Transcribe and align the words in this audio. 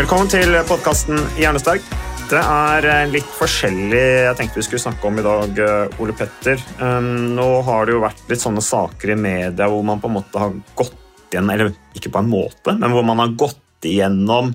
Velkommen 0.00 0.30
til 0.32 0.54
podkasten 0.64 1.18
Hjernesterk. 1.36 1.84
Det 2.30 2.40
er 2.40 2.86
eh, 2.88 3.10
litt 3.12 3.34
forskjellig 3.36 3.98
jeg 4.00 4.38
tenkte 4.38 4.56
vi 4.56 4.64
skulle 4.64 4.80
snakke 4.80 5.04
om 5.10 5.20
i 5.20 5.24
dag, 5.26 5.60
eh, 5.60 6.00
Ole 6.00 6.14
Petter. 6.16 6.56
Um, 6.80 7.34
Nå 7.36 7.44
har 7.66 7.84
det 7.84 7.92
jo 7.92 8.00
vært 8.00 8.32
litt 8.32 8.40
sånne 8.40 8.64
saker 8.64 9.12
i 9.12 9.18
media 9.20 9.68
hvor 9.68 9.84
man 9.84 10.00
på 10.00 10.08
en 10.08 10.16
måte 10.16 10.40
har 10.40 10.56
gått 10.78 10.96
igjen, 11.28 11.52
eller 11.52 11.74
ikke 11.92 12.14
på 12.16 12.24
en 12.24 12.32
måte, 12.32 12.78
men 12.80 12.96
hvor 12.96 13.04
man 13.04 13.20
har 13.20 13.36
gått 13.44 13.90
igjennom 13.92 14.54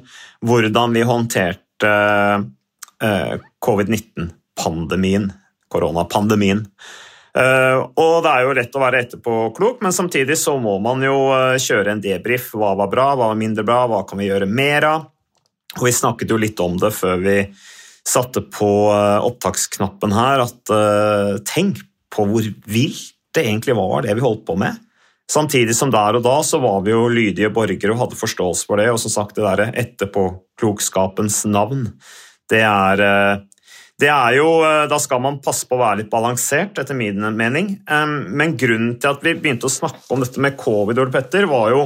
hvordan 0.49 0.97
vi 0.97 1.05
håndterte 1.05 1.93
eh, 3.05 3.37
covid-19-pandemien, 3.69 5.29
koronapandemien. 5.69 6.65
Og 7.35 8.13
det 8.23 8.31
er 8.31 8.45
jo 8.47 8.53
lett 8.55 8.75
å 8.79 8.81
være 8.81 9.05
etterpåklok, 9.05 9.81
men 9.85 9.93
samtidig 9.93 10.39
så 10.41 10.55
må 10.57 10.79
man 10.81 11.03
jo 11.05 11.17
kjøre 11.59 11.91
en 11.91 12.01
debrief. 12.01 12.55
Hva 12.55 12.71
var 12.79 12.87
bra, 12.89 13.11
hva 13.11 13.27
var 13.33 13.37
mindre 13.37 13.67
bra, 13.67 13.83
hva 13.91 14.07
kan 14.07 14.23
vi 14.23 14.31
gjøre 14.31 14.47
mer 14.49 14.87
av? 14.89 15.11
Og 15.79 15.87
Vi 15.87 15.95
snakket 15.95 16.31
jo 16.31 16.39
litt 16.39 16.59
om 16.63 16.77
det 16.79 16.93
før 16.95 17.19
vi 17.23 17.39
satte 18.05 18.43
på 18.53 18.69
eh, 18.93 19.25
opptaksknappen 19.25 20.13
her, 20.13 20.45
at 20.45 20.71
uh, 20.71 21.37
tenk 21.47 21.81
på 22.13 22.27
hvor 22.29 22.49
vilt 22.69 23.13
det 23.35 23.43
egentlig 23.43 23.75
var, 23.75 24.05
det 24.05 24.13
vi 24.15 24.23
holdt 24.23 24.45
på 24.47 24.55
med. 24.59 24.77
Samtidig 25.31 25.73
som 25.75 25.89
der 25.91 26.19
og 26.19 26.23
da 26.23 26.35
så 26.45 26.59
var 26.61 26.83
vi 26.85 26.93
jo 26.93 27.09
lydige 27.09 27.49
borgere 27.51 27.95
og 27.95 28.03
hadde 28.03 28.19
forståelse 28.19 28.69
for 28.69 28.79
det. 28.79 28.91
Og 28.93 29.01
som 29.01 29.11
sagt, 29.11 29.35
det 29.35 29.43
derre 29.43 29.71
etterpåklokskapens 29.81 31.41
navn, 31.49 31.89
det 32.53 32.61
er 32.61 33.03
uh, 33.03 33.43
det 33.95 34.09
er 34.11 34.33
jo, 34.35 34.47
Da 34.91 34.97
skal 34.99 35.21
man 35.23 35.37
passe 35.39 35.63
på 35.69 35.77
å 35.77 35.79
være 35.79 36.01
litt 36.01 36.09
balansert, 36.11 36.75
etter 36.81 36.97
min 36.99 37.29
mening. 37.39 37.77
Men 37.87 38.57
grunnen 38.59 38.97
til 38.99 39.13
at 39.13 39.23
vi 39.23 39.31
begynte 39.39 39.69
å 39.69 39.71
snakke 39.71 40.11
om 40.11 40.19
dette 40.19 40.41
med 40.43 40.57
covid, 40.59 40.99
Ole 40.99 41.13
Petter, 41.13 41.47
var 41.47 41.69
jo 41.71 41.85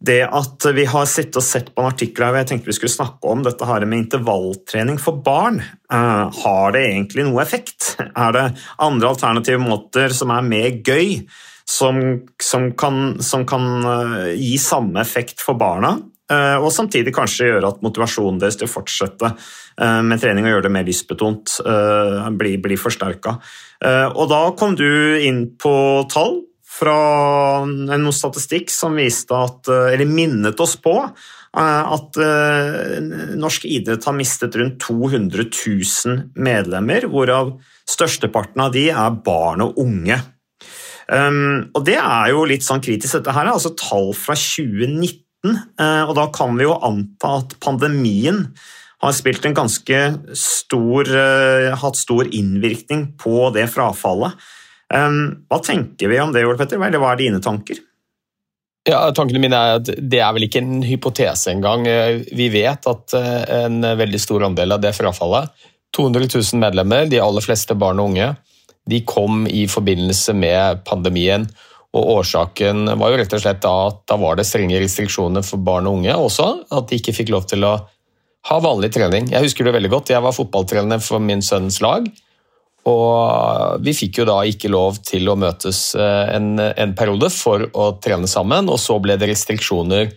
det 0.00 0.22
at 0.24 0.64
vi 0.72 0.86
har 0.88 1.04
sett 1.08 1.36
og 1.36 1.44
sett 1.44 1.74
på 1.74 1.82
en 1.82 1.90
artikkel 1.90 2.24
her, 2.24 2.32
hvor 2.32 2.40
jeg 2.40 2.48
tenkte 2.50 2.70
vi 2.70 2.76
skulle 2.78 2.94
snakke 2.94 3.32
om 3.32 3.42
dette 3.44 3.66
her 3.68 3.84
med 3.84 4.06
intervalltrening 4.06 4.96
for 5.00 5.20
barn. 5.24 5.60
Uh, 5.92 6.32
har 6.40 6.72
det 6.76 6.86
egentlig 6.88 7.26
noe 7.28 7.42
effekt? 7.44 7.94
Er 8.08 8.36
det 8.36 8.46
andre 8.80 9.12
alternative 9.12 9.60
måter 9.60 10.14
som 10.16 10.32
er 10.32 10.46
mer 10.46 10.80
gøy, 10.80 11.18
som, 11.68 12.00
som 12.40 12.70
kan, 12.80 13.18
som 13.24 13.44
kan 13.48 13.68
uh, 13.84 14.30
gi 14.32 14.56
samme 14.62 15.04
effekt 15.04 15.44
for 15.44 15.60
barna? 15.60 15.98
Uh, 16.30 16.56
og 16.62 16.70
samtidig 16.72 17.12
kanskje 17.12 17.50
gjøre 17.50 17.74
at 17.74 17.84
motivasjonen 17.84 18.40
deres 18.40 18.56
til 18.56 18.70
å 18.70 18.72
fortsette 18.72 19.34
med 19.80 20.20
trening 20.20 20.44
og 20.44 20.52
gjøre 20.52 20.64
det 20.66 20.72
mer 20.74 20.84
lystbetont 20.84 21.54
blir, 22.36 22.58
blir 22.60 22.76
forsterka. 22.76 23.30
Og 24.12 24.26
da 24.28 24.40
kom 24.52 24.74
du 24.76 25.16
inn 25.24 25.38
på 25.56 25.72
tall 26.12 26.34
fra 26.70 27.66
noen 27.66 28.14
statistikk 28.14 28.70
som 28.72 28.98
viste 28.98 29.34
at, 29.34 29.68
eller 29.68 30.06
minnet 30.08 30.60
oss 30.62 30.76
på 30.80 30.94
at 31.50 32.18
norsk 33.34 33.64
idrett 33.66 34.04
har 34.06 34.14
mistet 34.14 34.54
rundt 34.54 34.76
200 34.84 35.48
000 35.50 36.20
medlemmer, 36.38 37.08
hvorav 37.10 37.56
størsteparten 37.90 38.62
av 38.62 38.70
de 38.76 38.84
er 38.94 39.16
barn 39.26 39.64
og 39.64 39.80
unge. 39.82 40.20
Og 41.10 41.80
Det 41.88 41.96
er 41.98 42.30
jo 42.30 42.44
litt 42.46 42.62
sånn 42.62 42.84
kritisk. 42.84 43.16
Dette 43.18 43.34
her 43.34 43.48
er 43.48 43.56
altså 43.56 43.74
tall 43.74 44.12
fra 44.14 44.38
2019, 44.38 45.58
og 46.06 46.14
da 46.20 46.28
kan 46.30 46.54
vi 46.54 46.68
jo 46.68 46.78
anta 46.86 47.40
at 47.40 47.58
pandemien 47.58 48.44
har 49.02 49.16
spilt 49.16 49.46
en 49.48 49.56
ganske 49.56 50.00
stor, 50.38 51.10
hatt 51.82 51.98
stor 51.98 52.30
innvirkning 52.30 53.08
på 53.18 53.48
det 53.56 53.66
frafallet. 53.74 54.38
Hva 54.90 55.58
tenker 55.62 56.10
vi 56.10 56.18
om 56.18 56.32
det, 56.34 56.42
Ole 56.46 56.58
Petter? 56.58 56.80
Hva 56.80 57.12
er 57.12 57.20
dine 57.20 57.38
tanker? 57.42 57.78
Ja, 58.88 59.04
Tankene 59.14 59.42
mine 59.42 59.54
er 59.54 59.78
at 59.78 59.90
Det 59.92 60.18
er 60.18 60.32
vel 60.34 60.46
ikke 60.46 60.62
en 60.64 60.80
hypotese 60.82 61.52
engang. 61.52 61.84
Vi 62.34 62.48
vet 62.50 62.88
at 62.90 63.14
en 63.14 63.84
veldig 63.84 64.20
stor 64.20 64.46
andel 64.48 64.74
av 64.74 64.82
det 64.82 64.94
frafallet, 64.96 65.52
200 65.96 66.26
000 66.32 66.62
medlemmer, 66.62 67.06
de 67.10 67.20
aller 67.22 67.44
fleste 67.44 67.76
barn 67.78 68.00
og 68.00 68.12
unge, 68.12 68.30
de 68.90 69.02
kom 69.06 69.44
i 69.46 69.66
forbindelse 69.70 70.34
med 70.34 70.84
pandemien. 70.88 71.46
Og 71.90 72.10
Årsaken 72.20 72.86
var 73.00 73.10
jo 73.10 73.18
rett 73.18 73.32
og 73.34 73.42
slett 73.42 73.62
da 73.64 73.72
at 73.88 74.04
da 74.08 74.16
var 74.20 74.38
det 74.38 74.46
strenge 74.46 74.78
restriksjoner 74.78 75.44
for 75.46 75.62
barn 75.66 75.88
og 75.90 76.00
unge 76.00 76.14
også. 76.14 76.48
At 76.70 76.90
de 76.90 77.00
ikke 77.00 77.14
fikk 77.16 77.32
lov 77.34 77.48
til 77.50 77.66
å 77.66 77.74
ha 78.48 78.58
vanlig 78.62 78.92
trening. 78.94 79.28
Jeg 79.32 79.44
husker 79.44 79.66
det 79.66 79.74
veldig 79.74 79.90
godt. 79.92 80.12
Jeg 80.14 80.22
var 80.24 80.36
fotballtrener 80.36 81.02
for 81.02 81.22
min 81.22 81.42
sønns 81.44 81.80
lag. 81.82 82.06
Og 82.88 83.82
vi 83.84 83.92
fikk 83.96 84.22
jo 84.22 84.26
da 84.28 84.38
ikke 84.48 84.70
lov 84.72 85.02
til 85.04 85.28
å 85.28 85.36
møtes 85.36 85.90
en, 85.98 86.54
en, 86.56 86.94
periode 86.96 87.28
for 87.34 87.66
å 87.76 87.90
trene 88.00 88.30
sammen, 88.30 88.70
og 88.72 88.80
så 88.80 88.96
ble 89.02 89.18
det 89.20 89.28
restriksjoner 89.28 90.08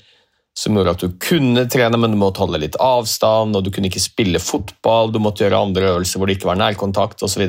som 0.53 0.77
gjorde 0.77 0.93
at 0.93 1.03
du 1.03 1.15
kunne 1.21 1.65
trene, 1.71 1.97
men 1.97 2.13
du 2.13 2.19
måtte 2.21 2.43
holde 2.43 2.61
litt 2.61 2.77
avstand, 2.81 3.57
og 3.57 3.65
du 3.65 3.71
kunne 3.73 3.89
ikke 3.89 4.03
spille 4.03 4.41
fotball, 4.41 5.11
du 5.11 5.19
måtte 5.21 5.43
gjøre 5.43 5.63
andre 5.65 5.89
øvelser 5.95 6.21
hvor 6.21 6.29
det 6.29 6.37
ikke 6.37 6.51
var 6.51 6.61
nærkontakt 6.61 7.25
osv. 7.25 7.43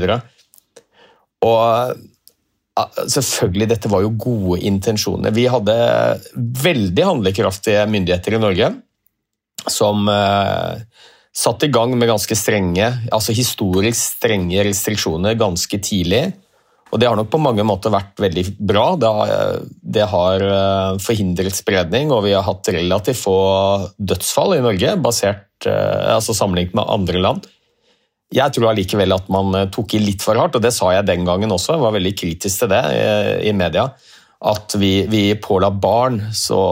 Og, 1.45 2.01
og 2.81 3.01
selvfølgelig, 3.13 3.71
dette 3.75 3.93
var 3.93 4.07
jo 4.07 4.15
gode 4.17 4.63
intensjoner. 4.65 5.37
Vi 5.37 5.45
hadde 5.53 5.77
veldig 6.65 7.07
handlekraftige 7.11 7.85
myndigheter 7.93 8.39
i 8.39 8.43
Norge 8.43 8.73
som 9.71 10.09
eh, 10.09 10.81
satt 11.35 11.67
i 11.67 11.71
gang 11.73 11.97
med 11.99 12.09
ganske 12.09 12.37
strenge, 12.39 12.87
altså 13.13 13.35
historisk 13.35 13.99
strenge 13.99 14.65
restriksjoner 14.67 15.35
ganske 15.39 15.81
tidlig. 15.83 16.29
Og 16.95 17.01
Det 17.01 17.09
har 17.09 17.19
nok 17.19 17.33
på 17.33 17.41
mange 17.43 17.65
måter 17.67 17.91
vært 17.91 18.21
veldig 18.23 18.45
bra. 18.63 18.85
Det 18.95 19.09
har, 19.11 19.33
det 19.97 20.05
har 20.13 20.45
forhindret 21.03 21.57
spredning, 21.57 22.13
og 22.15 22.23
vi 22.29 22.37
har 22.37 22.47
hatt 22.47 22.71
relativt 22.71 23.19
få 23.19 23.39
dødsfall 23.99 24.55
i 24.55 24.63
Norge, 24.63 24.95
basert, 25.03 25.67
altså 25.67 26.37
sammenlignet 26.39 26.77
med 26.79 26.87
andre 26.95 27.25
land. 27.25 27.49
Jeg 28.35 28.55
tror 28.55 28.71
allikevel 28.71 29.15
at 29.15 29.27
man 29.31 29.57
tok 29.75 29.97
i 29.99 30.05
litt 30.05 30.23
for 30.23 30.39
hardt, 30.39 30.55
og 30.55 30.63
det 30.63 30.71
sa 30.75 30.93
jeg 30.95 31.09
den 31.11 31.27
gangen 31.27 31.51
også. 31.55 31.75
Jeg 31.75 31.83
var 31.83 31.99
veldig 31.99 32.15
kritisk 32.19 32.63
til 32.63 32.71
det 32.71 32.83
i 33.43 33.53
media. 33.59 33.89
At 34.55 34.79
vi, 34.79 34.95
vi 35.11 35.25
påla 35.41 35.73
barn 35.75 36.21
så 36.31 36.63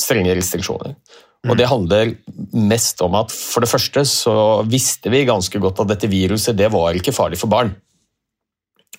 strenge 0.00 0.34
restriksjoner. 0.34 0.98
Og 1.48 1.56
Det 1.56 1.68
handler 1.68 2.10
mest 2.52 3.00
om 3.00 3.14
at 3.16 3.32
for 3.32 3.64
det 3.64 3.70
første 3.70 4.02
så 4.08 4.34
visste 4.68 5.12
vi 5.12 5.24
ganske 5.28 5.60
godt 5.62 5.80
at 5.80 5.94
dette 5.94 6.10
viruset 6.10 6.58
det 6.58 6.68
var 6.72 6.96
ikke 6.96 7.14
farlig 7.16 7.38
for 7.40 7.48
barn. 7.52 7.72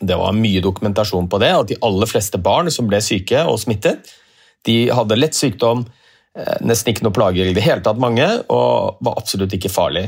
Det 0.01 0.17
var 0.17 0.33
mye 0.33 0.63
dokumentasjon 0.63 1.29
på 1.29 1.37
det, 1.43 1.51
at 1.53 1.69
de 1.69 1.77
aller 1.85 2.09
fleste 2.09 2.39
barn 2.41 2.71
som 2.73 2.89
ble 2.89 2.97
syke 3.05 3.43
og 3.45 3.59
smittet, 3.61 4.09
de 4.65 4.89
hadde 4.89 5.19
lett 5.19 5.37
sykdom, 5.37 5.85
nesten 6.65 6.93
ikke 6.93 7.05
noe 7.05 7.13
plager 7.13 7.49
i 7.49 7.53
det 7.53 7.61
hele 7.65 7.85
tatt, 7.85 8.01
mange, 8.01 8.25
og 8.49 8.97
var 9.05 9.21
absolutt 9.21 9.53
ikke 9.53 9.69
farlig. 9.69 10.07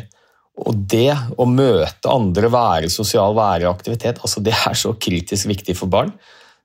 Og 0.65 0.77
det 0.89 1.13
å 1.37 1.45
møte 1.49 2.09
andre, 2.09 2.49
være 2.53 2.89
sosial, 2.93 3.37
være 3.37 3.67
i 3.67 3.69
aktivitet, 3.69 4.21
altså 4.25 4.41
det 4.45 4.53
er 4.57 4.77
så 4.77 4.95
kritisk 4.97 5.49
viktig 5.49 5.77
for 5.77 5.93
barn. 5.93 6.13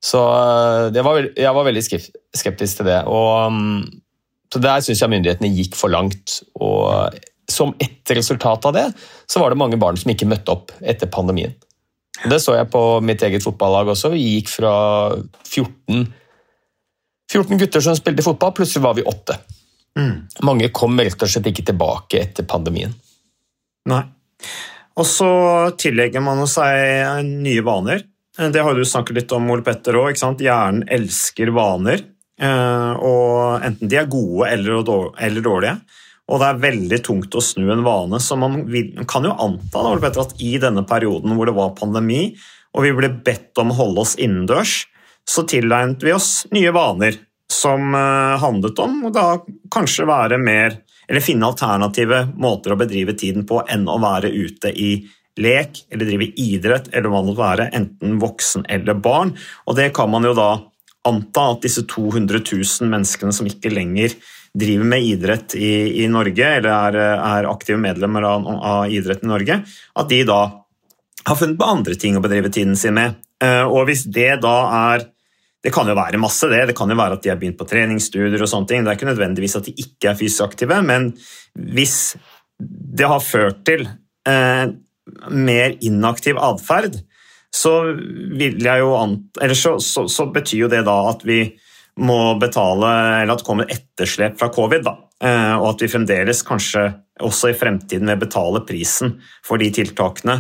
Så 0.01 0.21
var, 0.21 1.25
jeg 1.37 1.57
var 1.57 1.69
veldig 1.69 1.85
skeptisk 1.85 2.81
til 2.81 2.89
det. 2.89 3.01
og 3.05 3.53
så 4.53 4.61
Der 4.65 4.81
syns 4.81 5.03
jeg 5.03 5.13
myndighetene 5.13 5.51
gikk 5.53 5.77
for 5.77 5.93
langt. 5.93 6.43
og 6.55 7.15
som 7.49 7.75
et 7.81 8.11
resultat 8.13 8.67
av 8.69 8.73
det, 8.77 8.93
så 9.27 9.41
var 9.41 9.51
det 9.51 9.57
mange 9.57 9.79
barn 9.81 9.97
som 9.97 10.11
ikke 10.13 10.29
møtte 10.29 10.53
opp 10.53 10.73
etter 10.85 11.09
pandemien. 11.09 11.55
Det 12.29 12.41
så 12.43 12.59
jeg 12.59 12.69
på 12.69 12.83
mitt 13.01 13.23
eget 13.23 13.45
fotballag 13.45 13.89
også. 13.95 14.11
Vi 14.13 14.25
gikk 14.35 14.51
fra 14.53 14.73
14, 15.47 16.03
14 17.33 17.61
gutter 17.63 17.85
som 17.85 17.97
spilte 17.97 18.27
fotball, 18.27 18.53
plutselig 18.59 18.85
var 18.85 18.99
vi 18.99 19.07
åtte. 19.09 19.39
Mange 20.47 20.69
kom 20.75 20.99
rett 21.01 21.23
og 21.23 21.31
slett 21.31 21.49
ikke 21.51 21.65
tilbake 21.71 22.21
etter 22.21 22.47
pandemien. 22.49 22.93
Nei. 23.89 24.03
Og 24.99 25.07
så 25.07 25.31
tillegger 25.79 26.23
man 26.23 26.45
seg 26.51 27.25
nye 27.27 27.65
vaner. 27.67 28.05
Det 28.39 28.63
har 28.63 28.77
du 28.77 28.85
snakket 28.87 29.23
litt 29.23 29.33
om, 29.35 29.49
Ole 29.51 29.65
Petter, 29.67 29.97
òg. 29.99 30.19
Hjernen 30.19 30.85
elsker 30.95 31.51
vaner. 31.55 32.05
Eh, 32.39 32.93
og 33.03 33.65
enten 33.67 33.91
de 33.91 33.99
er 33.99 34.11
gode 34.11 34.51
eller 34.53 35.43
dårlige. 35.43 35.75
Og 36.29 36.43
det 36.43 36.49
er 36.49 36.61
veldig 36.61 37.01
tungt 37.05 37.37
å 37.39 37.43
snu 37.43 37.71
en 37.73 37.85
vane, 37.87 38.21
så 38.21 38.37
man 38.37 38.61
kan 39.09 39.25
jo 39.25 39.33
anta 39.33 39.81
Ole 39.89 40.11
at 40.13 40.35
i 40.45 40.59
denne 40.61 40.85
perioden 40.89 41.33
hvor 41.35 41.49
det 41.49 41.57
var 41.57 41.77
pandemi, 41.79 42.35
og 42.77 42.85
vi 42.85 42.93
ble 42.97 43.09
bedt 43.25 43.57
om 43.63 43.73
å 43.73 43.79
holde 43.79 44.05
oss 44.05 44.19
innendørs, 44.21 44.83
så 45.29 45.45
tilegnet 45.49 46.05
vi 46.05 46.13
oss 46.13 46.45
nye 46.53 46.73
vaner 46.73 47.17
som 47.53 47.95
eh, 47.97 48.37
handlet 48.43 48.81
om 48.85 49.07
å 49.09 49.13
da 49.13 49.31
kanskje 49.73 50.09
være 50.09 50.39
mer 50.41 50.83
Eller 51.09 51.25
finne 51.25 51.49
alternative 51.49 52.19
måter 52.37 52.75
å 52.75 52.77
bedrive 52.77 53.15
tiden 53.17 53.47
på 53.49 53.63
enn 53.73 53.87
å 53.89 53.95
være 53.97 54.29
ute 54.29 54.69
i 54.77 54.91
lek 55.41 55.79
eller 55.89 56.05
drive 56.05 56.27
idrett 56.37 56.91
eller 56.93 57.09
hva 57.09 57.23
det 57.23 57.29
måtte 57.31 57.41
være, 57.41 57.67
enten 57.79 58.19
voksen 58.21 58.67
eller 58.69 58.99
barn. 59.01 59.33
Og 59.65 59.79
det 59.79 59.87
kan 59.97 60.11
man 60.13 60.27
jo 60.29 60.35
da 60.37 60.51
anta 61.09 61.51
at 61.55 61.65
disse 61.65 61.85
200 61.89 62.41
000 62.45 62.91
menneskene 62.93 63.35
som 63.35 63.49
ikke 63.49 63.73
lenger 63.73 64.15
driver 64.59 64.89
med 64.89 65.05
idrett 65.05 65.55
i, 65.59 66.03
i 66.03 66.09
Norge, 66.11 66.47
eller 66.59 66.71
er, 66.73 66.99
er, 67.17 67.51
aktive 67.51 67.79
medlemmer 67.81 68.25
av, 68.27 68.47
av 68.49 68.93
idretten 68.93 69.29
i 69.29 69.33
Norge, 69.33 69.61
at 69.69 70.11
de 70.11 70.23
da 70.29 70.41
har 71.29 71.37
funnet 71.37 71.59
på 71.61 71.69
andre 71.69 71.97
ting 72.01 72.17
å 72.17 72.25
bedrive 72.25 72.51
tiden 72.53 72.77
sin 72.79 72.97
med. 72.97 73.19
Eh, 73.45 73.65
og 73.67 73.89
hvis 73.89 74.07
det 74.09 74.41
da 74.43 74.59
er 74.89 75.09
Det 75.59 75.73
kan 75.75 75.89
jo 75.91 75.95
være 75.99 76.21
masse, 76.23 76.47
det. 76.47 76.69
Det 76.71 76.75
kan 76.79 76.87
jo 76.89 76.95
være 76.95 77.17
at 77.19 77.25
de 77.25 77.33
har 77.33 77.37
begynt 77.37 77.59
på 77.59 77.67
treningsstudier 77.67 78.41
og 78.45 78.47
sånne 78.47 78.69
ting. 78.71 78.85
Det 78.85 78.93
er 78.93 78.97
ikke 78.97 79.09
nødvendigvis 79.09 79.57
at 79.59 79.67
de 79.67 79.73
ikke 79.83 80.13
er 80.13 80.17
fysisk 80.17 80.45
aktive, 80.45 80.77
men 80.87 81.09
hvis 81.75 82.15
det 82.63 83.09
har 83.11 83.19
ført 83.19 83.65
til 83.67 83.83
eh, 83.83 84.71
mer 85.35 85.75
inaktiv 85.83 86.39
atferd, 86.39 87.01
så 87.59 87.73
vil 88.39 88.61
jeg 88.63 88.83
jo 88.83 88.93
Eller 89.41 89.55
så, 89.55 89.79
så, 89.83 90.07
så, 90.09 90.29
betyr 90.31 90.67
jo 90.67 90.71
det 90.71 90.85
da 90.87 90.97
at 91.11 91.25
vi 91.27 91.43
må 91.99 92.39
betale 92.39 92.91
Eller 93.23 93.35
at 93.35 93.43
det 93.43 93.49
kommer 93.49 93.73
etterslep 93.73 94.39
fra 94.39 94.51
covid, 94.55 94.85
da. 94.87 94.95
Eh, 95.25 95.55
og 95.59 95.73
at 95.73 95.83
vi 95.83 95.91
fremdeles 95.91 96.45
kanskje 96.47 96.85
også 97.27 97.51
i 97.51 97.57
fremtiden 97.59 98.07
vil 98.13 98.21
betale 98.21 98.63
prisen 98.67 99.17
for 99.47 99.59
de 99.59 99.73
tiltakene 99.75 100.37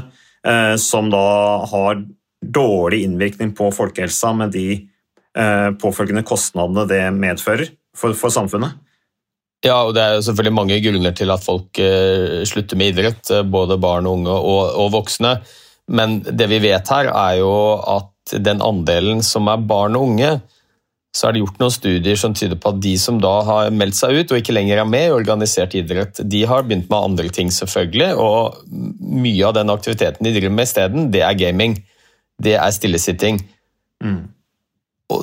eh, 0.46 0.76
som 0.78 1.08
da 1.10 1.24
har 1.66 2.04
dårlig 2.38 3.02
innvirkning 3.08 3.50
på 3.58 3.72
folkehelsa 3.74 4.30
med 4.38 4.54
de 4.54 4.68
eh, 4.78 5.70
påfølgende 5.82 6.22
kostnadene 6.22 6.86
det 6.86 7.00
medfører 7.16 7.72
for, 7.98 8.14
for 8.14 8.30
samfunnet. 8.30 8.78
Ja, 9.66 9.80
og 9.88 9.96
Det 9.96 10.04
er 10.04 10.20
selvfølgelig 10.22 10.54
mange 10.54 10.78
grunner 10.84 11.16
til 11.18 11.34
at 11.34 11.42
folk 11.42 11.80
slutter 12.46 12.78
med 12.78 12.92
idrett, 12.92 13.32
både 13.50 13.74
barn 13.82 14.06
og 14.06 14.20
unge 14.20 14.36
og, 14.38 14.60
og, 14.78 14.92
voksne. 14.94 15.32
Men 15.88 16.20
det 16.23 16.46
vi 16.50 16.61
vet 16.62 16.93
her, 16.93 17.11
er 17.11 17.40
jo 17.40 17.52
at 17.81 18.38
den 18.44 18.61
andelen 18.64 19.23
som 19.25 19.49
er 19.49 19.64
barn 19.64 19.96
og 19.96 20.11
unge, 20.11 20.38
så 21.17 21.29
er 21.29 21.35
det 21.35 21.43
gjort 21.43 21.62
noen 21.62 21.73
studier 21.73 22.19
som 22.20 22.35
tyder 22.37 22.58
på 22.61 22.70
at 22.75 22.81
de 22.85 22.93
som 23.00 23.19
da 23.23 23.32
har 23.46 23.70
meldt 23.75 23.96
seg 23.96 24.19
ut 24.19 24.32
og 24.32 24.40
ikke 24.43 24.55
lenger 24.55 24.82
er 24.82 24.88
med 24.88 25.06
i 25.08 25.14
organisert 25.14 25.75
idrett, 25.79 26.20
de 26.20 26.43
har 26.46 26.67
begynt 26.67 26.90
med 26.93 26.99
andre 26.99 27.31
ting, 27.35 27.50
selvfølgelig. 27.55 28.11
Og 28.20 28.58
mye 29.25 29.46
av 29.49 29.56
den 29.56 29.73
aktiviteten 29.73 30.29
de 30.29 30.35
driver 30.37 30.55
med 30.55 30.69
isteden, 30.69 31.08
det 31.14 31.25
er 31.25 31.38
gaming. 31.40 31.79
Det 32.38 32.55
er 32.61 32.75
stillesitting. 32.75 33.40
Mm. 34.05 34.29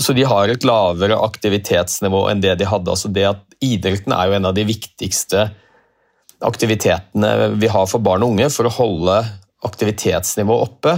Så 0.02 0.16
de 0.18 0.26
har 0.26 0.50
et 0.50 0.66
lavere 0.66 1.22
aktivitetsnivå 1.22 2.26
enn 2.32 2.42
det 2.44 2.58
de 2.60 2.68
hadde. 2.68 2.92
Altså 2.92 3.12
det 3.14 3.30
at 3.30 3.46
idretten 3.64 4.16
er 4.18 4.28
jo 4.28 4.40
en 4.40 4.50
av 4.50 4.58
de 4.58 4.66
viktigste 4.68 5.48
aktivitetene 6.46 7.54
vi 7.62 7.70
har 7.72 7.86
for 7.88 8.04
barn 8.04 8.26
og 8.26 8.34
unge 8.34 8.50
for 8.52 8.68
å 8.68 8.74
holde 8.74 9.22
aktivitetsnivået 9.66 10.70
oppe. 10.70 10.96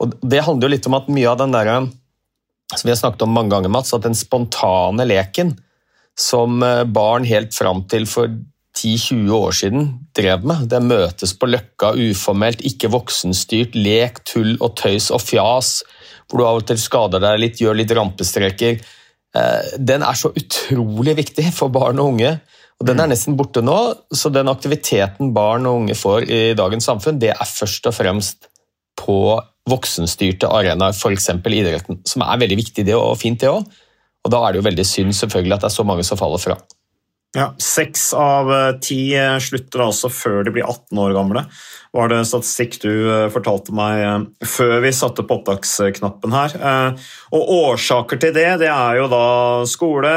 Og 0.00 0.14
Det 0.20 0.44
handler 0.44 0.68
jo 0.68 0.74
litt 0.76 0.88
om 0.90 0.96
at 0.98 1.10
mye 1.12 1.28
av 1.30 1.40
den 1.40 1.54
der, 1.54 1.72
som 2.74 2.86
vi 2.86 2.94
har 2.94 3.00
snakket 3.00 3.26
om 3.26 3.34
mange 3.36 3.52
ganger, 3.54 3.72
Mats, 3.72 3.94
at 3.94 4.06
den 4.06 4.16
spontane 4.18 5.06
leken 5.08 5.56
som 6.20 6.62
eh, 6.62 6.84
barn 6.84 7.24
helt 7.28 7.54
fram 7.56 7.84
til 7.90 8.06
for 8.08 8.30
10-20 8.76 9.30
år 9.34 9.56
siden 9.56 9.88
drev 10.16 10.44
med. 10.46 10.68
Det 10.70 10.80
møtes 10.84 11.34
på 11.36 11.48
løkka 11.50 11.92
uformelt, 11.98 12.62
ikke 12.66 12.92
voksenstyrt, 12.92 13.76
lek, 13.76 14.22
tull 14.28 14.54
og 14.60 14.76
tøys 14.78 15.10
og 15.14 15.22
fjas, 15.24 15.80
hvor 16.28 16.40
du 16.40 16.46
av 16.46 16.60
og 16.60 16.68
til 16.68 16.80
skader 16.80 17.22
deg 17.22 17.40
litt, 17.42 17.60
gjør 17.62 17.80
litt 17.80 17.94
rampestreker. 17.96 18.80
Eh, 19.36 19.74
den 19.78 20.06
er 20.06 20.18
så 20.18 20.32
utrolig 20.34 21.16
viktig 21.18 21.50
for 21.56 21.72
barn 21.74 22.00
og 22.02 22.14
unge. 22.14 22.36
Og 22.80 22.88
Den 22.88 22.96
er 22.96 23.10
mm. 23.10 23.12
nesten 23.12 23.36
borte 23.36 23.60
nå, 23.60 23.76
så 24.16 24.32
den 24.32 24.48
aktiviteten 24.48 25.34
barn 25.36 25.68
og 25.68 25.82
unge 25.82 25.96
får 25.98 26.24
i 26.32 26.40
dagens 26.56 26.88
samfunn, 26.88 27.20
det 27.20 27.34
er 27.34 27.48
først 27.48 27.86
og 27.90 27.96
fremst 27.96 28.48
på 29.00 29.36
voksenstyrte 29.68 30.48
arenaer, 30.48 30.96
f.eks. 30.96 31.28
idretten, 31.44 32.00
som 32.08 32.24
er 32.24 32.40
veldig 32.40 32.58
viktig 32.62 32.86
det 32.88 32.96
og 32.96 33.18
fint, 33.20 33.40
det 33.42 33.52
òg. 33.52 33.68
Og 34.24 34.32
da 34.32 34.40
er 34.42 34.52
det 34.52 34.60
jo 34.60 34.68
veldig 34.68 34.86
synd 34.88 35.16
selvfølgelig 35.16 35.56
at 35.58 35.64
det 35.64 35.70
er 35.70 35.76
så 35.76 35.86
mange 35.88 36.04
som 36.08 36.20
faller 36.20 36.40
fra. 36.40 36.56
Ja, 37.36 37.52
Seks 37.62 38.08
av 38.16 38.48
eh, 38.50 38.72
ti 38.82 39.12
eh, 39.14 39.36
slutter 39.38 39.84
altså 39.84 40.08
før 40.10 40.40
de 40.42 40.56
blir 40.56 40.66
18 40.66 40.98
år 40.98 41.12
gamle, 41.14 41.44
var 41.94 42.10
det 42.10 42.24
statistikk 42.26 42.80
du 42.82 42.90
fortalte 43.34 43.74
meg 43.76 44.32
før 44.46 44.80
vi 44.82 44.90
satte 44.94 45.22
på 45.26 45.36
opptaksknappen 45.40 46.34
her. 46.34 46.54
Og 47.34 47.48
Årsaker 47.54 48.20
til 48.22 48.34
det 48.36 48.50
det 48.62 48.68
er 48.70 49.00
jo 49.00 49.08
da 49.10 49.24
skole, 49.66 50.12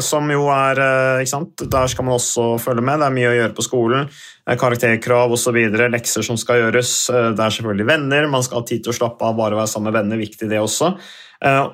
som 0.00 0.30
jo 0.32 0.46
er 0.54 0.78
ikke 1.20 1.30
sant? 1.30 1.64
Der 1.68 1.90
skal 1.92 2.06
man 2.06 2.16
også 2.16 2.54
følge 2.62 2.84
med. 2.86 3.02
Det 3.02 3.06
er 3.10 3.16
mye 3.16 3.28
å 3.28 3.34
gjøre 3.36 3.56
på 3.58 3.64
skolen. 3.66 4.08
Karakterkrav 4.48 5.34
osv. 5.36 5.58
Lekser 5.92 6.24
som 6.24 6.38
skal 6.40 6.62
gjøres. 6.62 6.94
Det 7.12 7.44
er 7.44 7.54
selvfølgelig 7.56 7.88
venner. 7.90 8.30
Man 8.32 8.46
skal 8.46 8.62
ha 8.62 8.68
tid 8.70 8.86
til 8.86 8.94
å 8.94 8.96
slappe 8.96 9.28
av, 9.28 9.36
bare 9.36 9.58
være 9.58 9.68
sammen 9.68 9.90
med 9.90 9.98
venner. 10.00 10.22
Viktig, 10.22 10.48
det 10.48 10.62
også. 10.64 10.94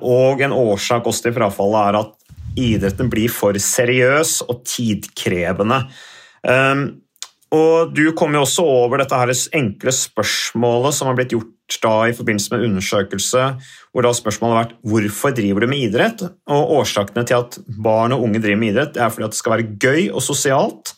Og 0.03 0.43
en 0.43 0.55
årsak 0.55 1.07
også 1.07 1.29
til 1.29 1.37
frafallet 1.39 1.81
er 1.87 1.99
at 2.01 2.13
idretten 2.57 3.09
blir 3.13 3.31
for 3.31 3.57
seriøs 3.61 4.41
og 4.47 4.63
tidkrevende. 4.67 5.81
Og 7.55 7.93
Du 7.95 8.05
kom 8.17 8.35
jo 8.35 8.43
også 8.43 8.65
over 8.67 9.01
dette 9.01 9.15
her 9.15 9.31
enkle 9.55 9.93
spørsmålet 9.95 10.95
som 10.95 11.07
har 11.07 11.15
blitt 11.19 11.35
gjort 11.35 11.53
da 11.83 11.93
i 12.07 12.15
forbindelse 12.15 12.53
med 12.53 12.65
undersøkelse, 12.69 13.45
hvor 13.91 14.05
da 14.05 14.13
spørsmålet 14.15 14.55
har 14.55 14.65
vært 14.65 14.77
hvorfor 14.87 15.33
driver 15.35 15.63
du 15.63 15.71
med 15.71 15.83
idrett? 15.89 16.23
Og 16.47 16.75
Årsakene 16.79 17.25
til 17.27 17.41
at 17.41 17.57
barn 17.67 18.15
og 18.15 18.23
unge 18.27 18.41
driver 18.43 18.61
med 18.61 18.73
idrett, 18.73 18.99
er 18.99 19.11
fordi 19.11 19.27
at 19.27 19.35
det 19.35 19.41
skal 19.41 19.55
være 19.55 19.73
gøy 19.81 20.07
og 20.11 20.23
sosialt. 20.23 20.93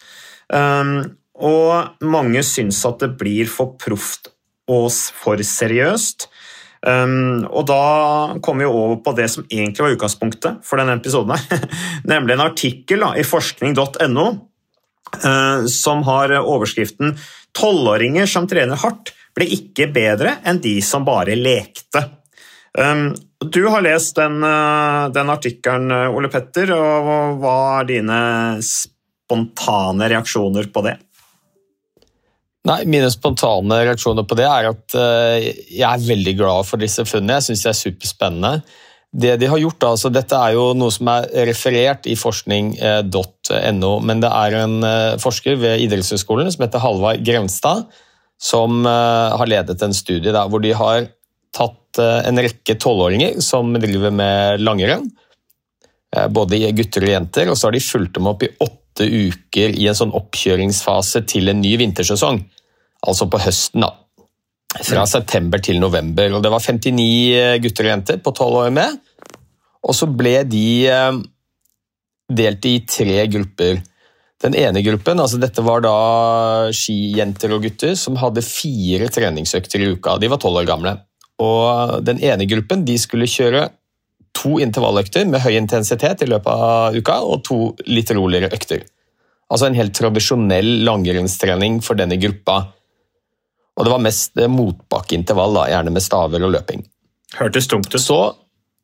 Um, 0.54 1.16
og 1.40 2.04
mange 2.06 2.44
syns 2.46 2.82
at 2.88 3.02
det 3.02 3.16
blir 3.20 3.50
for 3.50 3.78
proft 3.82 4.30
og 4.70 4.92
for 4.92 5.42
seriøst. 5.42 6.28
Um, 6.80 7.44
og 7.50 7.66
da 7.68 7.82
kommer 8.44 8.64
vi 8.64 8.70
over 8.70 9.00
på 9.04 9.14
det 9.18 9.28
som 9.34 9.48
egentlig 9.50 9.84
var 9.84 9.96
utgangspunktet 9.98 10.62
for 10.64 10.80
denne 10.80 10.96
episoden, 10.96 11.36
her, 11.36 11.66
nemlig 12.14 12.38
en 12.38 12.46
artikkel 12.46 13.04
da, 13.04 13.12
i 13.20 13.26
forskning.no 13.28 14.28
uh, 14.30 15.66
som 15.68 16.06
har 16.08 16.38
overskriften 16.40 17.18
'Tolvåringer 17.58 18.30
som 18.30 18.48
trener 18.48 18.80
hardt, 18.80 19.12
ble 19.36 19.48
ikke 19.56 19.90
bedre 19.94 20.38
enn 20.48 20.62
de 20.64 20.78
som 20.86 21.06
bare 21.08 21.38
lekte'. 21.40 22.06
Um, 22.78 23.16
du 23.40 23.64
har 23.68 23.82
lest 23.82 24.16
den, 24.20 24.44
uh, 24.44 25.10
den 25.14 25.30
artikkelen, 25.34 25.92
Ole 26.14 26.30
Petter, 26.30 26.72
og 26.76 27.40
hva 27.42 27.60
er 27.80 27.90
dine 27.90 28.20
spontane 28.64 30.10
reaksjoner 30.12 30.70
på 30.74 30.84
det? 30.86 30.98
Nei, 32.68 32.84
Mine 32.92 33.08
spontane 33.12 33.80
reaksjoner 33.88 34.26
på 34.28 34.36
det 34.38 34.46
er 34.46 34.70
at 34.74 34.98
uh, 34.98 35.40
jeg 35.40 35.88
er 35.88 36.06
veldig 36.06 36.36
glad 36.38 36.68
for 36.68 36.82
disse 36.82 37.06
funnene. 37.08 37.40
Jeg 37.40 37.50
syns 37.50 37.64
de 37.66 37.72
er 37.72 37.80
superspennende. 37.80 38.54
Det 39.10 39.38
de 39.42 39.48
har 39.50 39.58
gjort, 39.58 39.88
altså, 39.88 40.12
Dette 40.14 40.38
er 40.38 40.54
jo 40.54 40.68
noe 40.78 40.94
som 40.94 41.10
er 41.10 41.26
referert 41.50 42.06
i 42.06 42.18
forskning.no, 42.20 43.94
men 44.06 44.22
det 44.22 44.30
er 44.30 44.58
en 44.60 44.76
uh, 44.86 45.16
forsker 45.22 45.58
ved 45.64 45.86
idrettshøyskolen 45.88 46.52
som 46.54 46.68
heter 46.68 46.84
Halvard 46.84 47.24
Grenstad, 47.26 47.88
som 48.40 48.84
uh, 48.88 49.36
har 49.36 49.50
ledet 49.52 49.82
en 49.84 49.96
studie 49.96 50.32
der 50.32 50.50
hvor 50.52 50.64
de 50.64 50.72
har 50.76 51.10
tatt 51.56 51.76
en 52.00 52.38
rekke 52.38 52.76
tolvåringer 52.80 53.40
som 53.42 53.74
driver 53.82 54.14
med 54.14 54.62
langrenn, 54.62 55.08
både 56.30 56.60
gutter 56.78 57.08
og 57.08 57.10
jenter, 57.10 57.50
og 57.50 57.58
så 57.58 57.68
har 57.68 57.74
de 57.74 57.82
fulgt 57.82 58.14
dem 58.16 58.30
opp 58.30 58.46
i 58.46 58.52
åtte 58.62 59.08
uker 59.10 59.74
i 59.74 59.88
en 59.90 59.98
sånn 59.98 60.14
oppkjøringsfase 60.16 61.24
til 61.28 61.50
en 61.50 61.60
ny 61.60 61.74
vintersesong. 61.82 62.44
Altså 63.08 63.26
på 63.32 63.42
høsten, 63.42 63.86
da. 63.86 63.96
Fra 64.70 65.06
september 65.10 65.62
til 65.64 65.80
november. 65.82 66.30
Og 66.36 66.44
det 66.44 66.52
var 66.54 66.62
59 66.62 67.06
eh, 67.34 67.58
gutter 67.64 67.88
og 67.88 67.94
jenter 67.94 68.20
på 68.22 68.34
12 68.36 68.58
år 68.64 68.74
med. 68.76 69.00
Og 69.82 69.96
så 69.98 70.10
ble 70.12 70.36
de 70.46 70.66
eh, 70.92 71.22
delt 72.30 72.68
i 72.70 72.76
tre 72.86 73.24
grupper. 73.32 73.80
Den 74.40 74.56
ene 74.56 74.82
gruppen, 74.86 75.20
altså 75.20 75.40
dette 75.42 75.64
var 75.66 75.84
da 75.84 75.96
skijenter 76.76 77.52
og 77.52 77.66
gutter, 77.66 77.96
som 78.00 78.16
hadde 78.22 78.44
fire 78.46 79.10
treningsøkter 79.12 79.84
i 79.84 79.90
uka. 79.98 80.16
De 80.22 80.30
var 80.32 80.40
tolv 80.40 80.62
år 80.62 80.70
gamle. 80.70 80.94
Og 81.44 82.00
den 82.08 82.22
ene 82.24 82.48
gruppen 82.48 82.86
de 82.88 82.96
skulle 83.00 83.28
kjøre 83.28 83.68
to 84.40 84.60
intervalløkter 84.64 85.28
med 85.28 85.44
høy 85.44 85.58
intensitet 85.58 86.24
i 86.24 86.30
løpet 86.30 86.50
av 86.54 86.96
uka, 86.96 87.20
og 87.26 87.44
to 87.48 87.60
litt 87.90 88.12
roligere 88.16 88.52
økter. 88.56 88.86
Altså 89.50 89.68
en 89.68 89.76
helt 89.76 89.96
tradisjonell 89.98 90.86
langrennstrening 90.88 91.80
for 91.84 92.00
denne 92.00 92.20
gruppa. 92.22 92.62
Og 93.76 93.88
det 93.88 93.92
var 93.92 94.04
mest 94.04 94.40
motbakkeintervall, 94.52 95.58
da, 95.58 95.68
gjerne 95.74 95.96
med 95.96 96.06
staver 96.06 96.46
og 96.46 96.54
løping. 96.56 96.86
Hørtes 97.40 97.68
tungt 97.68 97.92
ut. 97.92 98.02
Så, 98.02 98.20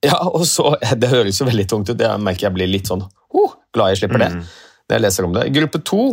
ja, 0.03 0.19
og 0.25 0.43
så, 0.49 0.75
Det 1.01 1.11
høres 1.11 1.39
jo 1.39 1.47
veldig 1.47 1.67
tungt 1.71 1.93
ut, 1.93 1.99
jeg 2.01 2.23
merker 2.27 2.49
jeg 2.49 2.57
blir 2.57 2.71
litt 2.71 2.91
sånn 2.91 3.05
oh, 3.05 3.55
glad 3.75 3.93
jeg 3.93 4.03
slipper 4.03 4.25
det. 4.25 4.31
Mm. 4.35 4.45
Når 4.85 4.97
jeg 4.97 5.05
leser 5.05 5.27
om 5.27 5.35
det. 5.35 5.49
Gruppe 5.55 5.81
to 5.85 6.05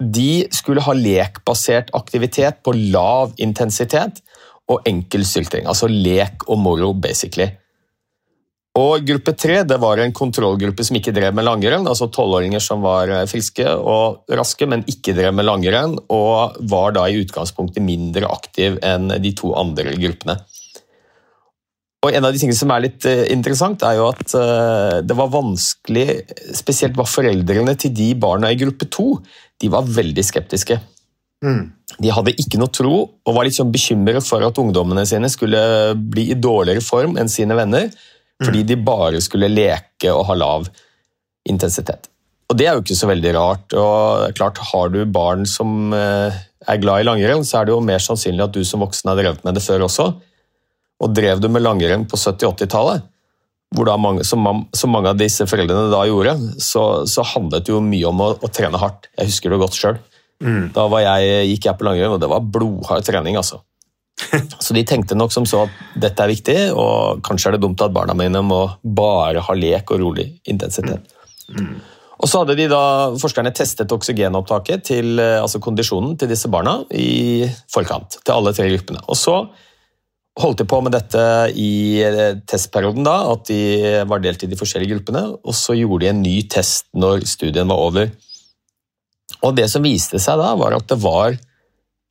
de 0.00 0.46
skulle 0.54 0.80
ha 0.80 0.94
lekbasert 0.96 1.90
aktivitet 1.96 2.62
på 2.64 2.72
lav 2.72 3.34
intensitet 3.42 4.22
og 4.70 4.86
enkel 4.88 5.26
sylting. 5.28 5.66
Altså 5.68 5.90
lek 5.90 6.46
og 6.48 6.60
moro, 6.62 6.94
basically. 6.96 7.50
Og 8.78 9.02
gruppe 9.02 9.34
tre 9.34 9.64
det 9.66 9.80
var 9.82 9.98
en 9.98 10.14
kontrollgruppe 10.14 10.84
som 10.86 10.96
ikke 10.96 11.12
drev 11.12 11.34
med 11.34 11.44
langrenn. 11.44 11.88
altså 11.90 12.06
Tolvåringer 12.06 12.62
som 12.62 12.84
var 12.86 13.10
eh, 13.10 13.26
friske 13.26 13.66
og 13.66 14.30
raske, 14.30 14.68
men 14.70 14.86
ikke 14.88 15.14
drev 15.16 15.34
med 15.34 15.48
langrenn. 15.48 15.98
Og 16.08 16.56
var 16.70 16.94
da 16.94 17.08
i 17.10 17.18
utgangspunktet 17.20 17.82
mindre 17.82 18.30
aktiv 18.30 18.78
enn 18.86 19.10
de 19.10 19.34
to 19.36 19.52
andre 19.58 19.96
gruppene. 19.98 20.38
Og 22.00 22.14
En 22.16 22.24
av 22.24 22.32
de 22.32 22.40
tingene 22.40 22.56
som 22.56 22.70
er 22.72 22.86
litt 22.86 23.04
eh, 23.08 23.26
interessant, 23.34 23.82
er 23.84 23.98
jo 23.98 24.06
at 24.08 24.32
eh, 24.38 25.00
det 25.04 25.16
var 25.18 25.32
vanskelig 25.34 26.06
Spesielt 26.56 26.96
var 26.96 27.10
foreldrene 27.10 27.74
til 27.76 27.92
de 27.96 28.14
barna 28.16 28.52
i 28.52 28.58
gruppe 28.60 28.88
to 28.88 29.18
de 29.60 29.68
var 29.68 29.84
veldig 29.84 30.22
skeptiske. 30.24 30.78
Mm. 31.44 31.66
De 32.00 32.12
hadde 32.16 32.32
ikke 32.40 32.56
noe 32.56 32.72
tro 32.72 32.94
og 33.04 33.34
var 33.36 33.44
litt 33.44 33.58
sånn 33.58 33.72
bekymret 33.72 34.24
for 34.24 34.40
at 34.46 34.56
ungdommene 34.62 35.04
sine 35.08 35.28
skulle 35.28 35.60
bli 36.00 36.30
i 36.32 36.38
dårligere 36.38 36.80
form 36.84 37.18
enn 37.20 37.28
sine 37.28 37.56
venner, 37.58 37.90
fordi 38.40 38.62
de 38.64 38.78
bare 38.80 39.20
skulle 39.20 39.50
leke 39.52 40.14
og 40.14 40.24
ha 40.30 40.38
lav 40.40 40.70
intensitet. 41.44 42.08
Og 42.48 42.56
Det 42.56 42.66
er 42.66 42.78
jo 42.78 42.82
ikke 42.86 42.98
så 42.98 43.10
veldig 43.10 43.34
rart. 43.36 43.76
og 43.76 44.32
klart 44.34 44.58
Har 44.72 44.88
du 44.88 45.04
barn 45.04 45.44
som 45.46 45.92
eh, 45.92 46.40
er 46.66 46.80
glad 46.80 47.02
i 47.02 47.08
langrenn, 47.08 47.44
så 47.44 47.60
er 47.60 47.68
det 47.68 47.76
jo 47.76 47.84
mer 47.84 48.00
sannsynlig 48.02 48.48
at 48.48 48.56
du 48.56 48.64
som 48.64 48.80
voksen 48.80 49.12
har 49.12 49.20
drevet 49.20 49.44
med 49.44 49.54
det 49.54 49.62
før 49.62 49.86
også. 49.86 50.14
Og 51.00 51.14
drev 51.16 51.40
du 51.40 51.48
med 51.48 51.64
langrenn 51.64 52.04
på 52.10 52.18
70-80-tallet, 52.20 53.06
hvor 53.76 53.86
mange, 54.02 54.24
som, 54.26 54.40
man- 54.42 54.64
som 54.74 54.90
mange 54.90 55.12
av 55.12 55.18
disse 55.20 55.46
foreldrene 55.46 55.90
da 55.92 56.02
gjorde, 56.08 56.34
så, 56.60 57.06
så 57.06 57.22
handlet 57.34 57.66
det 57.68 57.72
jo 57.72 57.80
mye 57.84 58.08
om 58.10 58.20
å, 58.24 58.30
å 58.42 58.50
trene 58.50 58.80
hardt. 58.82 59.06
Jeg 59.16 59.30
husker 59.30 59.54
det 59.54 59.60
godt 59.62 59.78
sjøl. 59.78 60.00
Da 60.74 60.86
var 60.90 61.02
jeg, 61.04 61.46
gikk 61.52 61.66
jeg 61.68 61.76
på 61.78 61.84
langrenn, 61.86 62.14
og 62.16 62.20
det 62.22 62.28
var 62.32 62.40
blodhard 62.42 63.04
trening. 63.06 63.36
altså. 63.36 63.60
Så 64.64 64.74
de 64.76 64.82
tenkte 64.88 65.16
nok 65.16 65.32
som 65.32 65.46
så 65.48 65.62
at 65.66 65.76
dette 66.00 66.24
er 66.24 66.32
viktig, 66.32 66.56
og 66.76 67.22
kanskje 67.24 67.50
er 67.52 67.56
det 67.56 67.62
dumt 67.64 67.80
at 67.84 67.92
barna 67.94 68.16
mine 68.16 68.42
må 68.44 68.62
bare 68.84 69.40
ha 69.46 69.56
lek 69.56 69.92
og 69.94 70.00
rolig 70.02 70.26
intensitet. 70.50 71.06
Og 72.20 72.28
så 72.28 72.42
hadde 72.42 72.56
de 72.58 72.66
da, 72.68 72.80
Forskerne 73.16 73.52
testet 73.56 73.92
oksygenopptaket, 73.94 74.82
til, 74.90 75.14
eh, 75.22 75.38
altså 75.40 75.60
kondisjonen 75.64 76.18
til 76.20 76.28
disse 76.28 76.50
barna, 76.52 76.80
i 76.92 77.46
forkant. 77.72 78.18
Til 78.20 78.34
alle 78.34 78.52
tre 78.56 78.66
gruppene. 78.74 79.00
Og 79.08 79.16
så 79.16 79.38
holdt 80.38 80.62
de 80.62 80.66
på 80.68 80.78
med 80.84 80.94
dette 80.94 81.22
i 81.58 82.00
eh, 82.04 82.38
testperioden, 82.48 83.04
da, 83.06 83.16
at 83.32 83.48
de 83.50 84.02
var 84.08 84.22
delt 84.22 84.44
i 84.44 84.50
de 84.50 84.58
forskjellige 84.58 84.94
gruppene. 84.94 85.24
Og 85.42 85.56
så 85.56 85.76
gjorde 85.78 86.04
de 86.04 86.10
en 86.12 86.22
ny 86.22 86.36
test 86.50 86.86
når 86.94 87.26
studien 87.28 87.68
var 87.70 87.82
over. 87.82 88.12
Og 89.46 89.56
det 89.56 89.70
som 89.72 89.84
viste 89.84 90.20
seg 90.22 90.40
da, 90.40 90.52
var 90.58 90.76
at 90.76 90.88
det 90.90 91.00
var 91.02 91.38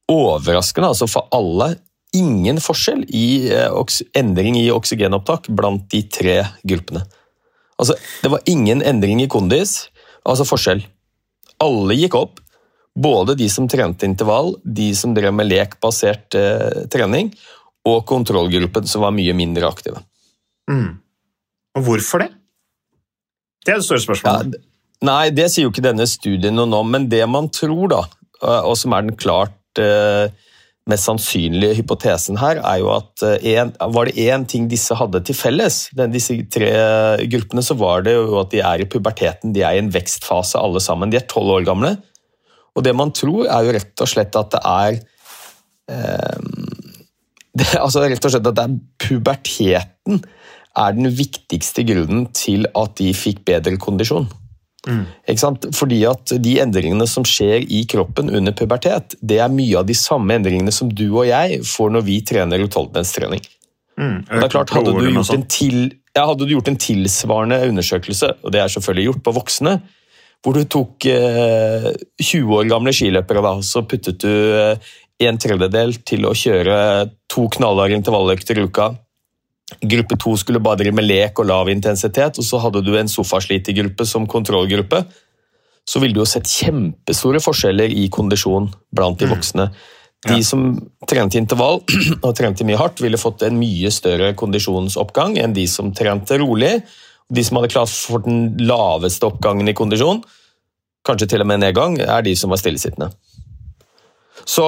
overraskende, 0.10 0.90
altså 0.90 1.08
for 1.10 1.30
alle, 1.36 1.76
ingen 2.18 2.58
forskjell 2.64 3.04
i 3.14 3.52
eh, 3.54 3.96
endring 4.18 4.58
i 4.58 4.70
oksygenopptak 4.74 5.52
blant 5.54 5.86
de 5.94 6.04
tre 6.10 6.42
gruppene. 6.66 7.06
Altså, 7.80 7.96
det 8.24 8.32
var 8.34 8.44
ingen 8.50 8.82
endring 8.84 9.22
i 9.24 9.30
kondis, 9.32 9.86
altså 10.28 10.48
forskjell. 10.48 10.82
Alle 11.64 11.96
gikk 11.96 12.18
opp, 12.18 12.42
både 13.00 13.38
de 13.40 13.48
som 13.52 13.70
trente 13.70 14.08
intervall, 14.08 14.56
de 14.64 14.90
som 14.98 15.14
drev 15.16 15.32
med 15.36 15.48
lekbasert 15.48 16.36
eh, 16.36 16.84
trening, 16.92 17.32
og 17.88 18.02
kontrollgruppen 18.10 18.88
som 18.90 19.06
var 19.06 19.16
mye 19.16 19.36
mindre 19.38 19.70
aktive. 19.70 20.02
Mm. 20.70 21.00
Og 21.78 21.86
hvorfor 21.86 22.26
det? 22.26 22.32
Det 23.66 23.74
er 23.74 23.82
det 23.82 23.88
store 23.88 24.04
spørsmålet. 24.04 24.58
Ja, 24.58 25.08
nei, 25.10 25.24
det 25.36 25.50
sier 25.52 25.68
jo 25.68 25.74
ikke 25.74 25.86
denne 25.86 26.08
studien 26.10 26.58
noe 26.58 26.82
om, 26.82 26.92
men 26.92 27.08
det 27.12 27.24
man 27.30 27.50
tror, 27.54 27.86
da, 27.92 28.04
og 28.64 28.76
som 28.80 28.96
er 28.96 29.08
den 29.08 29.20
klart 29.20 29.56
mest 30.90 31.06
sannsynlige 31.06 31.78
hypotesen 31.80 32.40
her, 32.42 32.62
er 32.66 32.80
jo 32.82 32.90
at 32.96 33.24
en, 33.38 33.74
var 33.94 34.10
det 34.10 34.26
én 34.26 34.46
ting 34.50 34.68
disse 34.72 34.96
hadde 34.98 35.22
til 35.28 35.38
felles, 35.38 35.82
den, 35.98 36.14
disse 36.16 36.36
tre 36.52 36.72
gruppene, 37.30 37.64
så 37.66 37.78
var 37.78 38.06
det 38.08 38.16
jo 38.16 38.40
at 38.42 38.52
de 38.54 38.64
er 38.66 38.82
i 38.82 38.88
puberteten, 38.90 39.54
de 39.56 39.64
er 39.66 39.78
i 39.78 39.84
en 39.84 39.92
vekstfase 39.94 40.60
alle 40.60 40.82
sammen. 40.84 41.12
De 41.12 41.20
er 41.20 41.28
tolv 41.30 41.60
år 41.60 41.68
gamle. 41.68 41.94
Og 42.78 42.86
det 42.86 42.96
man 42.96 43.14
tror, 43.16 43.46
er 43.46 43.66
jo 43.66 43.76
rett 43.76 44.06
og 44.06 44.10
slett 44.10 44.40
at 44.40 44.56
det 44.56 44.64
er 44.64 45.00
eh, 45.94 46.38
det, 47.60 47.70
altså 47.80 48.04
rett 48.06 48.26
og 48.26 48.34
slett 48.34 48.50
at 48.50 48.58
det 48.58 48.66
er 48.66 48.78
puberteten 49.04 50.22
er 50.80 50.96
den 50.96 51.10
viktigste 51.12 51.84
grunnen 51.88 52.30
til 52.36 52.68
at 52.78 52.96
de 53.00 53.12
fikk 53.18 53.44
bedre 53.48 53.76
kondisjon. 53.82 54.30
Sant? 55.38 55.68
Fordi 55.76 56.00
at 56.08 56.34
de 56.42 56.56
endringene 56.64 57.06
som 57.10 57.26
skjer 57.28 57.66
i 57.68 57.84
kroppen 57.90 58.32
under 58.32 58.56
pubertet, 58.56 59.18
det 59.20 59.42
er 59.44 59.52
mye 59.52 59.82
av 59.82 59.88
de 59.90 59.96
samme 59.98 60.38
endringene 60.40 60.72
som 60.74 60.90
du 60.90 61.08
og 61.10 61.28
jeg 61.28 61.62
får 61.68 61.94
når 61.96 62.06
vi 62.08 62.20
trener 62.26 62.64
utholdenhetstrening. 62.64 63.44
Mm. 64.00 64.20
Det 64.30 64.44
er 64.46 64.54
klart, 64.54 64.72
hadde 64.72 64.96
du, 64.96 65.10
gjort 65.12 65.36
en 65.36 65.48
til, 65.52 65.80
ja, 66.16 66.24
hadde 66.24 66.48
du 66.48 66.54
gjort 66.56 66.72
en 66.72 66.80
tilsvarende 66.80 67.60
undersøkelse, 67.68 68.32
og 68.40 68.54
det 68.56 68.64
er 68.64 68.72
selvfølgelig 68.72 69.10
gjort 69.10 69.26
på 69.26 69.36
voksne, 69.36 69.80
hvor 70.40 70.56
du 70.56 70.64
tok 70.72 71.04
eh, 71.12 71.90
20 72.24 72.54
år 72.56 72.70
gamle 72.72 72.94
skiløpere, 72.96 73.44
da, 73.44 73.58
så 73.66 73.84
puttet 73.84 74.22
du 74.24 74.32
eh, 74.32 74.94
en 75.20 75.38
tredjedel 75.40 75.98
til 76.08 76.26
å 76.28 76.36
kjøre 76.38 76.76
to 77.32 77.46
knallharde 77.56 77.98
intervalløkter 78.00 78.60
i 78.60 78.66
uka. 78.70 78.90
Gruppe 79.80 80.18
to 80.18 80.34
skulle 80.40 80.62
bare 80.64 80.82
drive 80.82 80.98
med 80.98 81.06
lek 81.06 81.40
og 81.42 81.50
lav 81.50 81.70
intensitet, 81.70 82.40
og 82.40 82.46
så 82.46 82.62
hadde 82.64 82.82
du 82.86 82.94
en 82.98 83.12
sofaslitergruppe 83.12 84.08
som 84.08 84.28
kontrollgruppe. 84.30 85.04
Så 85.90 86.02
ville 86.02 86.16
du 86.16 86.24
jo 86.24 86.30
sett 86.30 86.50
kjempestore 86.50 87.42
forskjeller 87.44 87.92
i 87.92 88.08
kondisjon 88.14 88.70
blant 88.96 89.20
de 89.20 89.30
voksne. 89.30 89.70
De 90.28 90.40
som 90.44 90.74
trente 91.08 91.40
intervall 91.40 91.80
og 92.26 92.34
trente 92.36 92.66
mye 92.68 92.80
hardt, 92.80 93.04
ville 93.04 93.20
fått 93.20 93.46
en 93.48 93.60
mye 93.60 93.92
større 93.94 94.34
kondisjonsoppgang 94.40 95.38
enn 95.40 95.56
de 95.56 95.68
som 95.70 95.94
trente 95.96 96.40
rolig. 96.42 96.80
De 97.30 97.46
som 97.46 97.60
hadde 97.60 97.72
klart 97.72 97.94
for 97.94 98.26
den 98.26 98.58
laveste 98.64 99.28
oppgangen 99.28 99.70
i 99.70 99.78
kondisjon, 99.78 100.24
kanskje 101.06 101.30
til 101.30 101.44
og 101.44 101.50
med 101.52 101.62
nedgang, 101.62 102.00
er 102.02 102.26
de 102.26 102.34
som 102.36 102.52
var 102.52 102.60
stillesittende. 102.62 103.12
Så, 104.50 104.66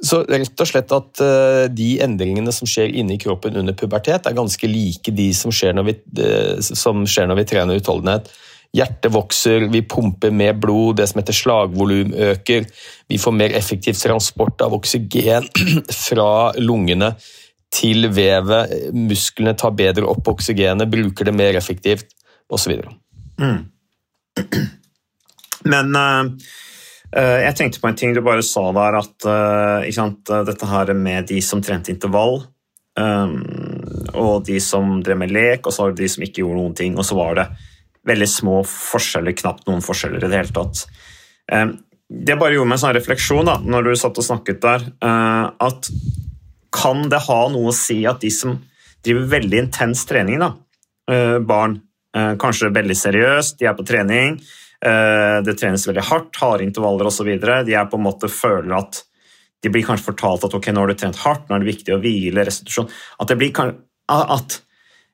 så 0.00 0.22
rett 0.24 0.62
og 0.62 0.68
slett 0.68 0.92
at 0.96 1.20
eh, 1.24 1.64
de 1.72 1.88
endringene 2.04 2.52
som 2.54 2.68
skjer 2.68 2.92
inni 3.02 3.18
kroppen 3.20 3.58
under 3.60 3.76
pubertet, 3.76 4.26
er 4.26 4.36
ganske 4.36 4.70
like 4.70 5.12
de 5.12 5.28
som 5.36 5.52
skjer 5.52 5.74
når 5.76 5.88
vi, 5.90 5.94
eh, 6.24 6.56
skjer 6.62 7.28
når 7.28 7.40
vi 7.42 7.48
trener 7.50 7.80
utholdenhet. 7.80 8.30
Hjertet 8.76 9.12
vokser, 9.12 9.66
vi 9.72 9.82
pumper 9.82 10.32
mer 10.32 10.54
blod, 10.56 10.96
det 11.00 11.08
som 11.10 11.20
heter 11.20 11.36
slagvolum 11.36 12.14
øker. 12.30 12.68
Vi 13.10 13.18
får 13.20 13.34
mer 13.34 13.56
effektiv 13.58 13.98
transport 13.98 14.62
av 14.64 14.76
oksygen 14.78 15.50
fra 16.06 16.30
lungene 16.56 17.12
til 17.74 18.08
vevet. 18.14 18.94
Musklene 18.94 19.56
tar 19.58 19.76
bedre 19.76 20.08
opp 20.08 20.32
oksygenet, 20.32 20.88
bruker 20.90 21.28
det 21.28 21.36
mer 21.36 21.60
effektivt, 21.60 22.08
osv. 22.48 22.78
Men 25.70 25.96
uh 25.98 26.24
jeg 27.10 27.56
tenkte 27.58 27.80
på 27.82 27.88
en 27.90 27.96
ting 27.98 28.12
du 28.14 28.20
bare 28.22 28.44
sa 28.46 28.68
der, 28.76 29.00
at 29.00 29.26
eh, 29.26 29.90
sant, 29.94 30.30
eh, 30.30 30.44
dette 30.46 30.68
her 30.70 30.92
med 30.94 31.26
de 31.26 31.40
som 31.42 31.62
trente 31.62 31.90
intervall, 31.90 32.42
eh, 32.98 33.34
og 34.14 34.46
de 34.46 34.60
som 34.62 35.00
drev 35.02 35.18
med 35.18 35.34
lek, 35.34 35.66
og 35.66 35.74
så 35.74 35.84
var 35.84 35.94
det 35.94 36.04
de 36.04 36.10
som 36.14 36.26
ikke 36.26 36.44
gjorde 36.44 36.60
noen 36.60 36.78
ting, 36.78 36.94
og 36.98 37.06
så 37.06 37.18
var 37.18 37.38
det 37.40 37.48
veldig 38.06 38.30
små 38.30 38.60
forskjeller, 38.68 39.36
knapt 39.42 39.66
noen 39.68 39.82
forskjeller 39.84 40.22
i 40.22 40.30
det 40.30 40.38
hele 40.38 40.54
tatt. 40.54 40.84
Eh, 41.50 41.66
det 42.10 42.38
bare 42.38 42.56
gjorde 42.56 42.70
meg 42.72 42.78
en 42.78 42.84
sånn 42.84 42.96
refleksjon 42.96 43.46
da, 43.46 43.58
når 43.62 43.86
du 43.86 43.92
satt 43.98 44.18
og 44.18 44.26
snakket 44.26 44.62
der, 44.62 44.86
eh, 45.02 45.44
at 45.66 45.90
kan 46.74 47.08
det 47.10 47.22
ha 47.26 47.40
noe 47.50 47.70
å 47.70 47.76
si 47.76 48.04
at 48.06 48.22
de 48.22 48.30
som 48.34 48.58
driver 49.04 49.28
veldig 49.34 49.62
intens 49.66 50.04
trening, 50.06 50.38
da, 50.42 50.54
eh, 51.10 51.38
barn, 51.38 51.80
eh, 52.14 52.34
kanskje 52.36 52.74
veldig 52.74 52.96
seriøst, 52.96 53.58
de 53.58 53.66
er 53.66 53.74
på 53.74 53.86
trening, 53.86 54.38
eh, 54.38 54.44
det 54.80 55.54
trenes 55.60 55.82
veldig 55.84 56.02
hardt, 56.08 56.38
harde 56.40 56.64
intervaller 56.64 57.10
osv., 57.10 57.26
de 57.36 57.74
er 57.76 57.88
på 57.90 57.98
en 57.98 58.04
måte 58.06 58.30
føler 58.32 58.72
at 58.78 59.02
de 59.60 59.70
blir 59.72 59.84
kanskje 59.84 60.10
fortalt 60.10 60.46
at 60.46 60.56
ok, 60.56 60.70
nå 60.72 60.82
har 60.82 60.90
du 60.90 60.98
trent 60.98 61.20
hardt, 61.24 61.48
nå 61.48 61.56
er 61.56 61.64
det 61.64 61.70
viktig 61.74 61.94
å 61.94 62.00
hvile, 62.02 62.44
restitusjon 62.46 62.88
At 63.20 63.30
det 63.30 63.38
blir 63.40 63.52
at 63.60 64.56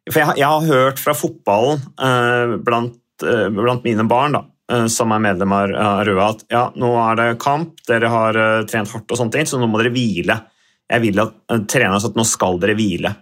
For 0.06 0.20
jeg, 0.22 0.36
jeg 0.38 0.46
har 0.46 0.68
hørt 0.70 1.02
fra 1.02 1.14
fotballen 1.18 1.82
eh, 1.98 2.54
blant, 2.62 3.00
eh, 3.26 3.48
blant 3.52 3.86
mine 3.86 4.06
barn 4.08 4.38
da, 4.38 4.44
eh, 4.72 4.86
som 4.92 5.14
er 5.14 5.24
medlem 5.24 5.54
av 5.56 5.74
Røa, 6.06 6.28
at 6.30 6.46
ja, 6.52 6.64
nå 6.78 6.92
er 7.02 7.18
det 7.20 7.28
kamp, 7.42 7.80
dere 7.90 8.12
har 8.12 8.38
eh, 8.38 8.64
trent 8.70 8.92
hardt, 8.94 9.10
og 9.10 9.18
sånne 9.18 9.34
ting, 9.34 9.50
så 9.50 9.58
nå 9.58 9.68
må 9.70 9.82
dere 9.82 9.94
hvile. 9.96 10.38
Jeg 10.86 11.02
vil 11.02 11.22
at 11.24 11.34
eh, 11.50 11.64
treneren 11.66 11.98
at 11.98 12.18
nå 12.18 12.26
skal 12.28 12.62
dere 12.62 12.78
hvile. 12.78 13.16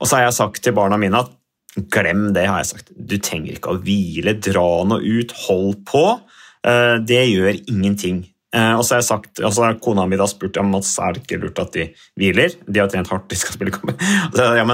Og 0.00 0.08
så 0.08 0.18
har 0.18 0.28
jeg 0.28 0.36
sagt 0.36 0.60
til 0.64 0.76
barna 0.76 1.00
mine 1.00 1.24
at 1.24 1.32
glem 1.76 2.32
det, 2.34 2.48
har 2.48 2.62
jeg 2.62 2.72
sagt. 2.72 2.92
Du 2.96 3.16
trenger 3.22 3.56
ikke 3.56 3.74
å 3.74 3.80
hvile, 3.84 4.34
dra 4.42 4.68
nå 4.88 5.00
ut, 5.00 5.34
hold 5.46 5.80
på. 5.88 6.04
Eh, 6.66 6.98
Det 7.06 7.22
gjør 7.30 7.60
ingenting. 7.70 8.24
Eh, 8.52 8.74
Og 8.74 8.82
så 8.84 8.96
har 8.96 9.02
jeg 9.02 9.10
sagt, 9.10 9.40
og 9.40 9.52
så 9.54 9.64
har 9.64 9.78
kona 9.78 10.06
mi 10.06 10.16
da 10.16 10.26
spurt 10.26 10.56
om 10.58 10.74
er 10.74 11.12
det 11.14 11.22
ikke 11.22 11.40
lurt 11.40 11.58
at 11.58 11.72
de 11.72 11.86
hviler. 12.18 12.56
De 12.66 12.80
har 12.80 12.88
trent 12.88 13.08
hardt, 13.08 13.28
de 13.28 13.36
skal 13.36 13.54
spille 13.54 13.70
kamp. 13.70 13.94
Ja, 14.34 14.64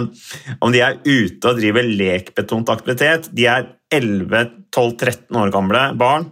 om 0.61 0.73
de 0.73 0.81
er 0.81 0.99
ute 1.05 1.51
og 1.51 1.61
driver 1.61 1.83
lekbetont 1.85 2.69
aktivitet, 2.73 3.29
de 3.33 3.47
er 3.47 3.69
11-12-13 3.93 5.37
år 5.37 5.53
gamle 5.53 5.95
barn, 5.97 6.31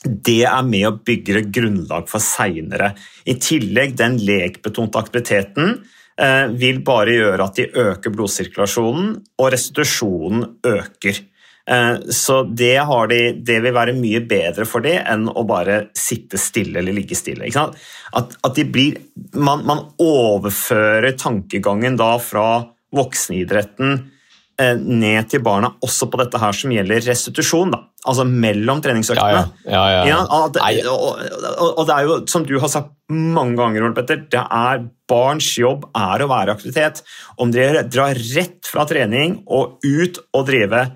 det 0.00 0.44
er 0.48 0.62
med 0.64 0.86
å 0.88 0.96
bygge 1.04 1.42
grunnlag 1.52 2.08
for 2.08 2.24
seinere. 2.24 2.94
I 3.28 3.34
tillegg, 3.36 3.98
den 3.98 4.16
lekbetonte 4.16 4.96
aktiviteten 4.96 5.82
vil 6.60 6.82
bare 6.84 7.14
gjøre 7.16 7.46
at 7.46 7.56
de 7.56 7.68
øker 7.80 8.12
blodsirkulasjonen, 8.12 9.14
og 9.40 9.52
restitusjonen 9.54 10.42
øker. 10.68 11.22
Eh, 11.70 11.96
Så 12.10 12.42
det, 12.44 12.76
de, 13.10 13.20
det 13.46 13.58
vil 13.62 13.74
være 13.74 13.96
mye 13.96 14.20
bedre 14.26 14.66
for 14.66 14.84
dem 14.84 15.00
enn 15.06 15.28
å 15.28 15.44
bare 15.48 15.90
sitte 15.96 16.38
stille 16.40 16.80
eller 16.80 16.96
ligge 16.96 17.18
stille. 17.18 17.46
At, 17.46 18.36
at 18.42 18.62
blir, 18.72 18.98
man, 19.34 19.64
man 19.68 19.84
overfører 20.00 21.16
tankegangen 21.18 21.96
da 22.00 22.16
fra 22.18 22.48
voksenidretten 22.96 23.92
eh, 23.94 24.19
ned 24.80 25.28
til 25.32 25.42
barna 25.44 25.72
også 25.84 26.08
på 26.10 26.20
dette 26.20 26.40
her 26.40 26.56
som 26.56 26.72
gjelder 26.74 27.02
restitusjon. 27.06 27.72
da. 27.74 27.82
Altså 28.10 28.24
mellom 28.24 28.80
treningsøktene. 28.84 29.42
Ja, 29.68 29.82
ja. 29.92 30.00
Ja, 30.08 30.20
og, 30.24 30.56
og 30.56 31.84
det 31.88 31.96
er 31.96 32.08
jo, 32.08 32.16
som 32.30 32.46
du 32.48 32.54
har 32.62 32.72
sagt 32.72 32.94
mange 33.10 33.58
ganger, 33.58 33.84
Ole 33.84 33.96
Petter, 33.96 34.22
det 34.30 34.40
er 34.40 34.86
barns 35.10 35.50
jobb 35.58 35.88
er 35.96 36.22
å 36.24 36.30
være 36.30 36.54
aktivitet. 36.56 37.02
Om 37.40 37.52
dere 37.54 37.84
drar 37.88 38.16
rett 38.16 38.70
fra 38.70 38.86
trening 38.88 39.40
og 39.50 39.84
ut 39.84 40.20
og 40.32 40.48
drive 40.48 40.86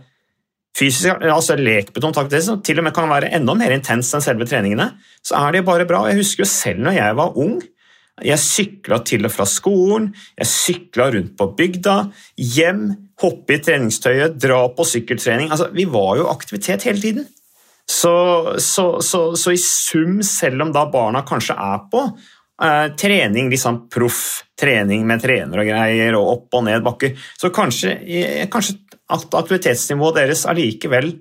fysisk, 0.75 1.23
altså 1.23 1.57
lekbetont 1.59 2.19
aktivitet, 2.19 2.49
som 2.49 2.63
til 2.65 2.81
og 2.81 2.89
med 2.89 2.95
kan 2.97 3.11
være 3.11 3.31
enda 3.37 3.55
mer 3.59 3.75
intens 3.77 4.11
enn 4.17 4.25
selve 4.25 4.49
treningene, 4.51 4.91
så 5.23 5.39
er 5.45 5.59
det 5.59 5.67
bare 5.69 5.87
bra. 5.89 6.05
Jeg 6.11 6.23
husker 6.23 6.45
jo 6.45 6.51
selv 6.51 6.83
når 6.87 6.99
jeg 6.99 7.21
var 7.21 7.39
ung. 7.45 7.57
Jeg 8.23 8.39
sykla 8.39 9.01
til 9.03 9.27
og 9.27 9.33
fra 9.35 9.47
skolen, 9.51 10.13
jeg 10.39 10.47
sykla 10.47 11.09
rundt 11.11 11.33
på 11.39 11.49
bygda, 11.59 11.97
hjem, 12.39 12.85
hoppe 13.23 13.57
i 13.57 13.63
treningstøyet, 13.63 14.39
dra 14.41 14.65
på 14.75 14.87
sykkeltrening. 14.89 15.51
Altså, 15.53 15.71
vi 15.75 15.87
var 15.91 16.17
jo 16.19 16.31
aktivitet 16.33 16.87
hele 16.89 17.03
tiden. 17.03 17.27
Så, 17.87 18.15
så, 18.59 18.87
så, 19.05 19.21
så 19.37 19.53
i 19.53 19.61
sum, 19.61 20.23
selv 20.25 20.65
om 20.65 20.73
da 20.73 20.87
barna 20.91 21.21
kanskje 21.29 21.57
er 21.61 21.83
på 21.93 22.01
eh, 22.09 22.87
trening, 23.01 23.51
liksom 23.53 23.85
proff 23.93 24.23
trening 24.61 25.05
med 25.07 25.23
trener 25.23 25.61
og 25.61 25.69
greier, 25.69 26.17
og 26.17 26.31
opp 26.33 26.59
og 26.59 26.67
ned 26.71 26.85
bakker, 26.87 27.13
så 27.37 27.53
kanskje, 27.55 27.99
eh, 28.01 28.47
kanskje 28.51 28.79
at 29.13 29.37
aktivitetsnivået 29.37 30.23
deres 30.23 30.47
allikevel 30.49 31.13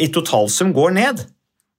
i 0.00 0.08
totalsum 0.12 0.72
går 0.76 0.96
ned. 0.96 1.22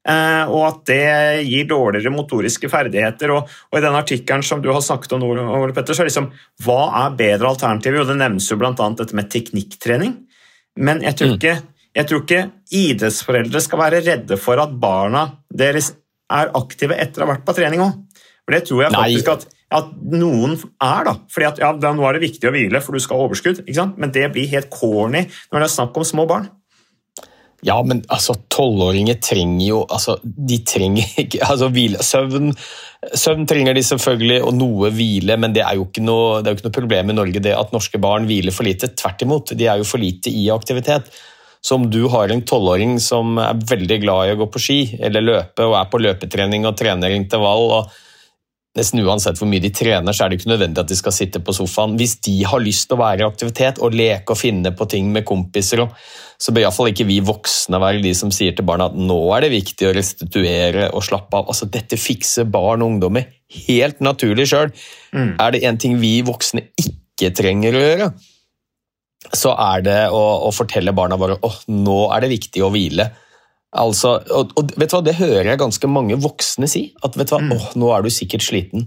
Eh, 0.03 0.49
og 0.51 0.63
at 0.67 0.79
det 0.89 1.03
gir 1.47 1.67
dårligere 1.69 2.11
motoriske 2.11 2.69
ferdigheter. 2.71 3.31
Og, 3.35 3.51
og 3.71 3.79
i 3.79 3.83
den 3.83 3.95
artikkelen 3.95 4.43
som 4.45 4.61
du 4.63 4.69
har 4.73 4.83
snakket 4.83 5.15
om, 5.15 5.23
Ole 5.31 5.75
Petter, 5.75 5.95
så 5.95 6.03
er 6.03 6.11
liksom, 6.11 6.29
hva 6.65 6.81
er 7.05 7.17
bedre 7.19 7.53
alternativer? 7.53 8.01
Jo, 8.01 8.07
det 8.09 8.19
nevnes 8.19 8.49
jo 8.51 8.59
bl.a. 8.59 8.73
dette 8.99 9.15
med 9.17 9.31
teknikktrening. 9.31 10.17
Men 10.83 11.03
jeg 11.05 11.19
tror, 11.19 11.35
ikke, 11.37 11.57
jeg 11.95 12.09
tror 12.09 12.23
ikke 12.23 12.45
idrettsforeldre 12.73 13.61
skal 13.63 13.83
være 13.83 14.03
redde 14.03 14.39
for 14.41 14.59
at 14.61 14.73
barna 14.81 15.27
deres 15.53 15.93
er 16.33 16.49
aktive 16.57 16.97
etter 16.97 17.21
å 17.21 17.27
ha 17.27 17.35
vært 17.35 17.45
på 17.45 17.55
trening 17.55 17.83
òg. 17.83 17.99
For 18.43 18.55
det 18.55 18.63
tror 18.67 18.81
jeg 18.83 18.95
faktisk 18.95 19.29
at, 19.31 19.45
at 19.77 19.91
noen 20.11 20.57
er, 20.57 21.05
da. 21.07 21.13
Fordi 21.31 21.47
at 21.47 21.61
ja, 21.61 21.69
nå 21.71 22.07
er 22.09 22.17
det 22.17 22.25
viktig 22.25 22.49
å 22.49 22.53
hvile, 22.55 22.81
for 22.83 22.97
du 22.97 23.03
skal 23.03 23.21
ha 23.21 23.29
overskudd. 23.29 23.63
Men 23.95 24.11
det 24.11 24.25
blir 24.33 24.51
helt 24.51 24.73
corny 24.73 25.23
når 25.29 25.63
det 25.63 25.69
er 25.69 25.75
snakk 25.77 26.01
om 26.01 26.07
små 26.07 26.27
barn. 26.27 26.49
Ja, 27.63 27.77
men 27.87 28.01
altså, 28.11 28.35
tolvåringer 28.51 29.21
trenger 29.23 29.65
jo 29.65 29.81
altså, 29.87 30.17
De 30.23 30.59
trenger 30.67 31.13
ikke 31.23 31.43
altså, 31.47 31.69
hvile. 31.73 32.03
Søvn, 32.03 32.51
søvn 33.15 33.47
trenger 33.49 33.77
de 33.77 33.85
selvfølgelig, 33.87 34.41
og 34.43 34.57
noe 34.57 34.91
hvile, 34.95 35.37
men 35.39 35.55
det 35.55 35.63
er 35.63 35.79
jo 35.79 35.87
ikke 35.87 36.03
noe, 36.03 36.41
jo 36.43 36.57
ikke 36.57 36.67
noe 36.67 36.79
problem 36.79 37.13
i 37.13 37.17
Norge 37.17 37.43
det 37.43 37.55
at 37.55 37.75
norske 37.75 38.01
barn 38.03 38.27
hviler 38.29 38.55
for 38.55 38.67
lite. 38.67 38.91
Tvert 38.99 39.23
imot, 39.25 39.55
de 39.55 39.69
er 39.69 39.79
jo 39.79 39.87
for 39.87 40.03
lite 40.03 40.33
i 40.33 40.49
aktivitet. 40.53 41.11
Så 41.63 41.77
om 41.79 41.85
du 41.87 42.01
har 42.11 42.27
en 42.27 42.43
tolvåring 42.43 42.97
som 42.99 43.37
er 43.39 43.61
veldig 43.69 44.01
glad 44.03 44.27
i 44.27 44.33
å 44.33 44.39
gå 44.41 44.49
på 44.51 44.59
ski 44.59 44.79
eller 44.99 45.23
løpe, 45.23 45.63
og 45.63 45.77
er 45.79 45.91
på 45.91 46.01
løpetrening 46.03 46.67
og 46.67 46.75
trener 46.79 47.15
intervall 47.15 47.69
og 47.77 47.93
Nesten 48.73 49.03
uansett 49.05 49.37
hvor 49.37 49.45
mye 49.45 49.61
de 49.61 49.69
trener, 49.69 50.15
så 50.15 50.25
er 50.25 50.31
det 50.31 50.39
ikke 50.39 50.49
nødvendig 50.49 50.81
at 50.81 50.89
de 50.89 50.95
skal 50.97 51.13
sitte 51.13 51.41
på 51.45 51.53
sofaen. 51.53 51.93
Hvis 51.99 52.15
de 52.25 52.39
har 52.49 52.61
lyst 52.63 52.87
til 52.87 52.97
å 52.97 53.03
være 53.03 53.21
i 53.21 53.27
aktivitet 53.27 53.77
og 53.85 53.93
leke 53.93 54.33
og 54.33 54.39
finne 54.39 54.71
på 54.73 54.87
ting 54.89 55.11
med 55.13 55.27
kompiser, 55.29 55.83
så 56.41 56.53
bør 56.53 56.65
iallfall 56.65 56.89
ikke 56.89 57.05
vi 57.05 57.19
voksne 57.23 57.77
være 57.79 58.01
de 58.01 58.15
som 58.17 58.33
sier 58.33 58.55
til 58.57 58.65
barna 58.65 58.89
at 58.89 58.97
nå 58.97 59.19
er 59.37 59.45
det 59.45 59.53
viktig 59.53 59.87
å 59.87 59.93
restituere 59.93 60.89
og 60.89 61.05
slappe 61.05 61.37
av. 61.37 61.51
Altså, 61.53 61.69
dette 61.69 62.01
fikser 62.01 62.49
barn 62.49 62.81
og 62.81 62.95
ungdommer 62.95 63.29
helt 63.67 64.01
naturlig 64.01 64.49
sjøl. 64.49 64.73
Er 65.13 65.53
det 65.53 65.63
en 65.69 65.77
ting 65.77 65.99
vi 66.01 66.15
voksne 66.25 66.65
ikke 66.81 67.29
trenger 67.37 67.77
å 67.77 67.83
gjøre, 67.85 68.11
så 69.37 69.53
er 69.53 69.85
det 69.85 69.99
å, 70.11 70.23
å 70.47 70.49
fortelle 70.51 70.95
barna 70.97 71.15
våre 71.21 71.37
at 71.37 71.69
nå 71.69 72.07
er 72.11 72.25
det 72.25 72.33
viktig 72.33 72.65
å 72.65 72.73
hvile. 72.73 73.11
Altså, 73.73 74.17
og, 74.29 74.53
og 74.59 74.73
vet 74.77 74.91
du 74.91 74.97
hva, 74.97 75.03
Det 75.05 75.15
hører 75.17 75.49
jeg 75.53 75.61
ganske 75.61 75.89
mange 75.89 76.17
voksne 76.21 76.69
si. 76.69 76.87
At 77.05 77.17
vet 77.17 77.31
du 77.31 77.35
hva, 77.35 77.41
åh, 77.55 77.71
nå 77.79 77.89
er 77.95 78.05
du 78.05 78.11
sikkert 78.13 78.45
sliten. 78.45 78.85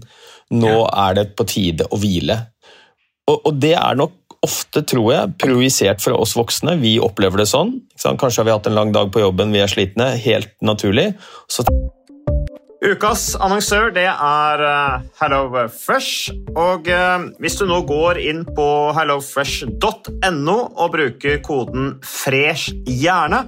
Nå 0.53 0.77
er 0.87 1.17
det 1.17 1.27
på 1.35 1.47
tide 1.49 1.89
å 1.91 1.99
hvile. 1.99 2.39
Og, 3.27 3.41
og 3.49 3.59
det 3.59 3.75
er 3.75 3.99
nok 3.99 4.15
ofte, 4.45 4.83
tror 4.87 5.09
jeg, 5.11 5.35
projisert 5.41 6.03
fra 6.03 6.15
oss 6.15 6.35
voksne. 6.37 6.77
Vi 6.79 6.97
opplever 7.03 7.41
det 7.41 7.49
sånn. 7.51 7.79
Kanskje 7.97 8.43
har 8.43 8.47
vi 8.47 8.55
hatt 8.55 8.69
en 8.69 8.77
lang 8.77 8.93
dag 8.95 9.11
på 9.11 9.23
jobben, 9.23 9.51
vi 9.51 9.63
er 9.63 9.71
slitne. 9.71 10.13
Helt 10.23 10.53
naturlig. 10.63 11.11
Så 11.51 11.65
Ukas 12.77 13.31
annonsør 13.41 13.89
det 13.91 14.05
er 14.05 14.61
eh, 14.63 15.05
HelloFresh. 15.17 16.29
Og 16.53 16.87
eh, 16.93 17.25
hvis 17.41 17.57
du 17.57 17.65
nå 17.67 17.81
går 17.89 18.19
inn 18.21 18.43
på 18.45 18.67
hellofresh.no 18.95 20.57
og 20.67 20.93
bruker 20.93 21.41
koden 21.43 21.97
'fresh 22.05 22.77
hjerne', 22.85 23.47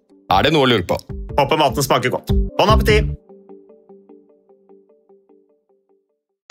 Er 0.31 0.47
det 0.47 0.53
noe 0.55 0.63
å 0.63 0.71
lure 0.71 0.87
på? 0.87 0.95
Håper 1.37 1.59
maten 1.59 1.83
smaker 1.83 2.13
godt. 2.13 2.31
Bon 2.57 2.71
appétit! 2.71 3.11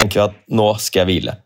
tenker 0.01 0.31
at 0.31 0.37
nå 0.51 0.73
skal 0.81 1.05
jeg 1.05 1.11
hvile. 1.11 1.37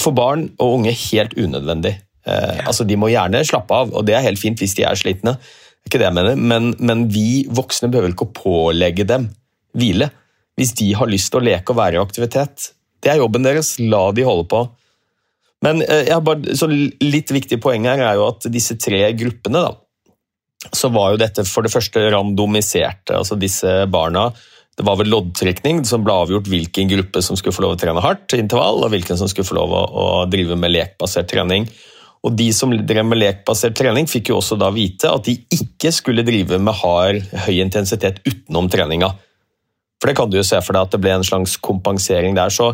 For 0.00 0.14
barn 0.16 0.48
og 0.60 0.78
unge 0.80 0.94
helt 0.96 1.36
unødvendig. 1.38 1.94
Eh, 2.26 2.62
altså 2.66 2.86
De 2.88 2.96
må 2.98 3.10
gjerne 3.12 3.42
slappe 3.46 3.76
av, 3.76 3.92
og 3.94 4.06
det 4.08 4.16
er 4.18 4.26
helt 4.26 4.40
fint 4.40 4.58
hvis 4.60 4.74
de 4.78 4.86
er 4.88 4.98
slitne. 4.98 5.36
Ikke 5.86 5.98
det 5.98 6.08
jeg 6.08 6.16
mener, 6.16 6.38
men, 6.38 6.72
men 6.78 7.06
vi 7.12 7.44
voksne 7.50 7.90
behøver 7.90 8.14
ikke 8.14 8.28
å 8.28 8.36
pålegge 8.36 9.06
dem 9.08 9.28
hvile. 9.78 10.10
Hvis 10.58 10.74
de 10.78 10.92
har 10.98 11.10
lyst 11.10 11.32
til 11.32 11.40
å 11.40 11.46
leke 11.46 11.72
og 11.72 11.80
være 11.80 11.98
i 11.98 12.02
aktivitet. 12.02 12.72
Det 13.02 13.12
er 13.12 13.22
jobben 13.22 13.46
deres, 13.46 13.76
la 13.80 14.04
de 14.14 14.26
holde 14.26 14.46
på. 14.50 14.62
Men 15.62 15.82
eh, 15.86 16.08
jeg 16.08 16.16
har 16.16 16.26
bare, 16.26 16.56
så 16.58 16.68
litt 16.70 17.32
viktig 17.34 17.58
poeng 17.62 17.86
her 17.88 18.02
er 18.02 18.18
jo 18.18 18.28
at 18.30 18.46
disse 18.52 18.76
tre 18.82 19.04
gruppene, 19.18 19.62
da, 19.62 19.76
så 20.70 20.90
var 20.94 21.12
jo 21.12 21.20
dette 21.20 21.44
for 21.48 21.66
det 21.66 21.72
første 21.72 22.02
randomiserte. 22.14 23.16
altså 23.18 23.38
Disse 23.40 23.82
barna 23.90 24.30
det 24.78 24.86
var 24.88 24.96
vel 24.96 25.10
loddtrekning 25.12 25.82
som 25.84 26.04
ble 26.04 26.14
avgjort 26.16 26.48
hvilken 26.48 26.88
gruppe 26.88 27.20
som 27.24 27.36
skulle 27.36 27.52
få 27.52 27.64
lov 27.66 27.74
å 27.74 27.80
trene 27.80 28.00
hardt, 28.00 28.32
intervall, 28.38 28.80
og 28.80 28.94
hvilken 28.94 29.18
som 29.20 29.28
skulle 29.28 29.44
få 29.44 29.58
lov 29.58 29.74
å, 29.76 29.82
å 29.84 30.06
drive 30.32 30.56
med 30.56 30.72
lekbasert 30.72 31.28
trening. 31.28 31.66
Og 32.24 32.32
De 32.38 32.46
som 32.56 32.72
drev 32.72 33.04
med 33.04 33.20
lekbasert 33.20 33.76
trening, 33.76 34.08
fikk 34.08 34.30
jo 34.30 34.38
også 34.38 34.56
da 34.56 34.70
vite 34.72 35.10
at 35.12 35.28
de 35.28 35.36
ikke 35.52 35.92
skulle 35.92 36.24
drive 36.24 36.56
med 36.62 36.78
hard, 36.80 37.20
høy 37.44 37.58
intensitet 37.60 38.22
utenom 38.24 38.70
treninga. 38.72 39.12
For 40.02 40.10
det 40.10 40.18
kan 40.18 40.30
du 40.32 40.34
jo 40.34 40.42
se 40.42 40.58
for 40.66 40.74
deg 40.74 40.88
at 40.88 40.94
det 40.96 40.98
ble 40.98 41.12
en 41.14 41.22
slags 41.22 41.52
kompensering 41.62 42.34
der. 42.34 42.50
Så 42.50 42.72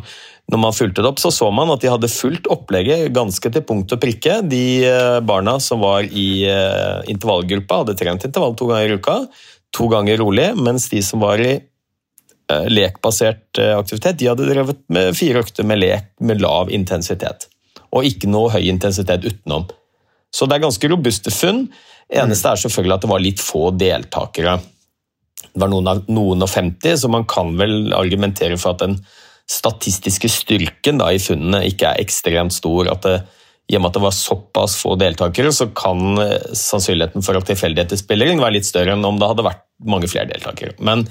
når 0.48 0.60
man 0.62 0.72
fulgte 0.72 1.02
det 1.04 1.10
opp, 1.10 1.20
så 1.20 1.28
så 1.28 1.50
man 1.52 1.68
at 1.74 1.82
de 1.84 1.90
hadde 1.92 2.08
fulgt 2.08 2.48
opplegget 2.48 3.10
ganske 3.12 3.50
til 3.52 3.64
punkt 3.68 3.92
og 3.92 4.00
prikke. 4.00 4.38
De 4.48 4.62
eh, 4.88 5.18
barna 5.28 5.58
som 5.60 5.82
var 5.84 6.08
i 6.08 6.46
eh, 6.48 7.02
intervallgruppa, 7.12 7.82
hadde 7.82 7.96
trent 8.00 8.24
intervall 8.24 8.56
to 8.56 8.70
ganger 8.70 8.94
i 8.94 8.96
uka. 8.96 9.18
To 9.76 9.90
ganger 9.92 10.22
rolig, 10.22 10.46
mens 10.56 10.88
de 10.88 11.02
som 11.04 11.20
var 11.20 11.42
i 11.44 11.50
eh, 11.52 12.70
lekbasert 12.72 13.60
aktivitet, 13.74 14.16
de 14.22 14.30
hadde 14.32 14.48
drevet 14.48 14.80
med 14.88 15.12
fire 15.18 15.44
økter 15.44 15.68
med 15.68 15.82
lek 15.84 16.08
med 16.24 16.40
lav 16.40 16.72
intensitet. 16.72 17.50
Og 17.92 18.08
ikke 18.08 18.32
noe 18.32 18.54
høy 18.56 18.70
intensitet 18.72 19.28
utenom. 19.28 19.68
Så 20.32 20.48
det 20.48 20.56
er 20.56 20.64
ganske 20.64 20.92
robuste 20.96 21.32
funn. 21.32 21.66
Eneste 22.08 22.48
er 22.48 22.64
selvfølgelig 22.64 22.96
at 22.96 23.04
det 23.04 23.12
var 23.12 23.20
litt 23.20 23.44
få 23.44 23.68
deltakere. 23.76 24.56
Det 25.46 25.62
var 25.62 25.70
noen, 25.70 25.88
av, 25.90 26.04
noen 26.10 26.44
og 26.44 26.50
50, 26.50 26.98
så 27.02 27.10
man 27.12 27.26
kan 27.30 27.54
vel 27.58 27.92
argumentere 27.96 28.58
for 28.60 28.74
at 28.74 28.84
den 28.84 28.98
statistiske 29.48 30.28
styrken 30.30 31.00
da, 31.00 31.10
i 31.12 31.20
funnene 31.22 31.64
ikke 31.70 31.92
er 31.92 32.02
ekstremt 32.02 32.54
stor. 32.56 32.90
at 32.92 33.06
det, 33.06 33.16
I 33.68 33.78
og 33.78 33.84
med 33.84 33.90
at 33.90 33.98
det 33.98 34.04
var 34.04 34.16
såpass 34.16 34.76
få 34.80 34.96
deltakere, 35.00 35.52
så 35.54 35.70
kan 35.76 36.20
eh, 36.22 36.50
sannsynligheten 36.56 37.24
for 37.24 37.38
at 37.38 37.48
tilfeldigheter 37.48 38.00
spiller 38.00 38.32
inn 38.32 38.42
være 38.42 38.58
litt 38.58 38.68
større 38.68 38.96
enn 38.96 39.06
om 39.06 39.20
det 39.20 39.30
hadde 39.30 39.46
vært 39.46 39.64
mange 39.88 40.10
flere 40.10 40.30
deltakere. 40.32 40.76
Men 40.84 41.06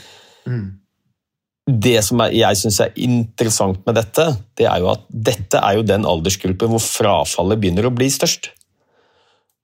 det 1.68 1.98
som 2.06 2.22
jeg 2.32 2.60
syns 2.60 2.80
er 2.84 2.94
interessant 3.04 3.82
med 3.88 3.98
dette, 4.00 4.30
det 4.56 4.68
er 4.70 4.84
jo 4.84 4.92
at 4.94 5.04
dette 5.12 5.60
er 5.60 5.80
jo 5.80 5.88
den 5.88 6.08
aldersgruppen 6.08 6.72
hvor 6.72 6.84
frafallet 6.84 7.60
begynner 7.60 7.90
å 7.90 7.96
bli 7.96 8.08
størst 8.12 8.54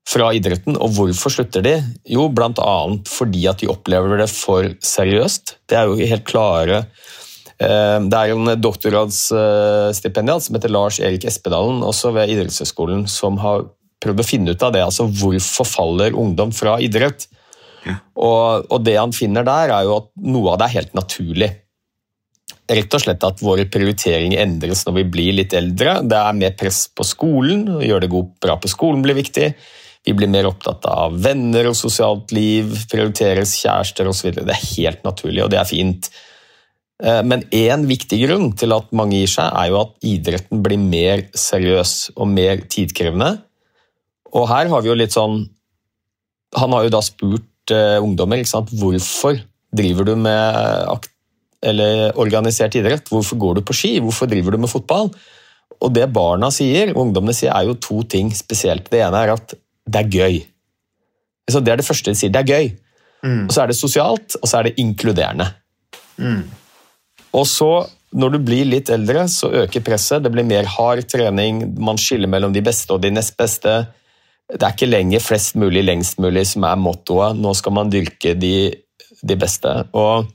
fra 0.10 0.30
idretten. 0.36 0.78
Og 0.78 0.96
hvorfor 0.98 1.34
slutter 1.34 1.64
de? 1.66 1.78
Jo, 2.10 2.28
bl.a. 2.34 2.78
fordi 3.10 3.46
at 3.52 3.64
de 3.64 3.72
opplever 3.72 4.20
det 4.22 4.30
for 4.32 4.68
seriøst. 4.84 5.58
Det 5.70 5.80
er 5.80 5.90
jo 5.90 6.10
helt 6.12 6.26
klare 6.28 6.82
eh, 6.84 8.00
Det 8.04 8.20
er 8.20 8.34
en 8.34 8.56
doktorgradsstipendiat 8.60 10.48
som 10.48 10.58
heter 10.60 10.74
Lars 10.74 11.00
Erik 11.00 11.28
Espedalen, 11.30 11.84
også 11.86 12.14
ved 12.16 12.34
Idrettshøgskolen, 12.36 13.08
som 13.08 13.40
har 13.44 13.68
prøvd 14.04 14.20
å 14.20 14.28
finne 14.28 14.52
ut 14.52 14.66
av 14.66 14.76
det. 14.76 14.84
altså 14.84 15.08
Hvorfor 15.08 15.68
faller 15.68 16.20
ungdom 16.20 16.52
fra 16.56 16.78
idrett? 16.84 17.30
Og, 18.16 18.70
og 18.72 18.80
det 18.86 18.96
han 18.96 19.12
finner 19.16 19.46
der, 19.48 19.72
er 19.76 19.88
jo 19.88 19.98
at 20.02 20.10
noe 20.24 20.54
av 20.54 20.62
det 20.62 20.70
er 20.70 20.78
helt 20.80 20.98
naturlig. 20.98 21.50
Rett 22.74 22.96
og 22.96 23.04
slett 23.04 23.24
at 23.28 23.42
våre 23.44 23.66
prioriteringer 23.68 24.40
endres 24.40 24.86
når 24.88 25.02
vi 25.02 25.06
blir 25.16 25.36
litt 25.36 25.56
eldre. 25.58 25.98
Det 26.08 26.20
er 26.20 26.38
mer 26.38 26.54
press 26.60 26.86
på 26.96 27.06
skolen, 27.08 27.66
å 27.76 27.82
gjøre 27.84 28.06
det 28.06 28.12
god, 28.14 28.30
bra 28.44 28.56
på 28.62 28.72
skolen 28.72 29.04
blir 29.04 29.18
viktig. 29.20 29.50
Vi 30.04 30.14
blir 30.18 30.28
mer 30.32 30.50
opptatt 30.50 30.86
av 30.90 31.16
venner 31.24 31.70
og 31.70 31.78
sosialt 31.80 32.34
liv, 32.36 32.74
prioriteres 32.92 33.56
kjærester 33.62 34.10
osv. 34.12 34.34
Det 34.36 34.52
er 34.52 34.66
helt 34.74 35.06
naturlig, 35.08 35.44
og 35.46 35.52
det 35.54 35.62
er 35.62 35.70
fint. 35.70 36.10
Eh, 37.04 37.22
Men 37.24 37.46
én 37.52 37.88
viktig 37.88 38.20
grunn 38.26 38.52
til 38.60 38.76
at 38.76 38.92
mange 38.92 39.22
gir 39.22 39.32
seg, 39.32 39.48
er 39.48 39.72
jo 39.72 39.80
at 39.86 39.96
idretten 40.04 40.64
blir 40.66 40.82
mer 40.82 41.26
seriøs 41.32 42.12
og 42.18 42.28
mer 42.28 42.66
tidkrevende. 42.68 43.38
Og 44.34 44.48
her 44.50 44.68
har 44.68 44.82
vi 44.82 44.90
jo 44.90 44.98
litt 44.98 45.14
sånn 45.14 45.50
Han 46.58 46.74
har 46.74 46.84
jo 46.86 46.90
da 46.94 47.00
spurt 47.02 47.72
eh, 47.74 47.98
ungdommer 47.98 48.38
ikke 48.38 48.52
sant? 48.52 48.70
hvorfor 48.78 49.40
driver 49.74 50.06
du 50.06 50.16
med 50.16 51.10
eller 51.64 52.12
organisert 52.20 52.76
idrett. 52.76 53.10
Hvorfor 53.10 53.40
går 53.40 53.56
du 53.56 53.62
på 53.66 53.74
ski? 53.74 53.96
Hvorfor 54.04 54.30
driver 54.30 54.54
du 54.54 54.60
med 54.62 54.70
fotball? 54.70 55.10
Og 55.84 55.92
det 55.96 56.10
barna 56.14 56.50
sier, 56.54 56.94
ungdommene 56.96 57.36
sier, 57.36 57.54
er 57.56 57.70
jo 57.70 57.78
to 57.82 58.04
ting 58.08 58.32
spesielt. 58.36 58.90
Det 58.92 59.02
ene 59.04 59.24
er 59.24 59.34
at 59.34 59.56
det 59.90 60.02
er 60.02 60.12
gøy. 60.12 60.40
Så 61.52 61.60
det 61.60 61.74
er 61.74 61.82
det 61.82 61.88
første 61.88 62.14
de 62.14 62.20
sier. 62.20 62.32
Det 62.34 62.44
er 62.44 62.52
gøy. 62.52 62.70
Og 63.48 63.56
så 63.56 63.64
er 63.64 63.72
det 63.72 63.80
sosialt, 63.80 64.38
og 64.42 64.50
så 64.50 64.60
er 64.60 64.70
det 64.70 64.78
inkluderende. 64.84 65.50
Og 67.34 67.48
så, 67.50 67.72
når 68.14 68.36
du 68.36 68.40
blir 68.46 68.68
litt 68.70 68.92
eldre, 68.94 69.26
så 69.32 69.52
øker 69.64 69.84
presset. 69.86 70.24
Det 70.24 70.32
blir 70.34 70.48
mer 70.48 70.68
hard 70.70 71.06
trening. 71.10 71.64
Man 71.80 72.00
skiller 72.00 72.32
mellom 72.32 72.54
de 72.56 72.64
beste 72.66 72.94
og 72.94 73.02
de 73.04 73.14
nest 73.16 73.36
beste. 73.40 73.82
Det 74.54 74.62
er 74.62 74.76
ikke 74.76 74.92
lenger 74.92 75.24
flest 75.24 75.58
mulig, 75.60 75.86
lengst 75.88 76.20
mulig 76.22 76.46
som 76.52 76.68
er 76.68 76.80
mottoet. 76.80 77.40
Nå 77.40 77.56
skal 77.58 77.76
man 77.80 77.92
dyrke 77.92 78.36
de, 78.38 78.56
de 79.24 79.40
beste. 79.40 79.72
Og 79.98 80.30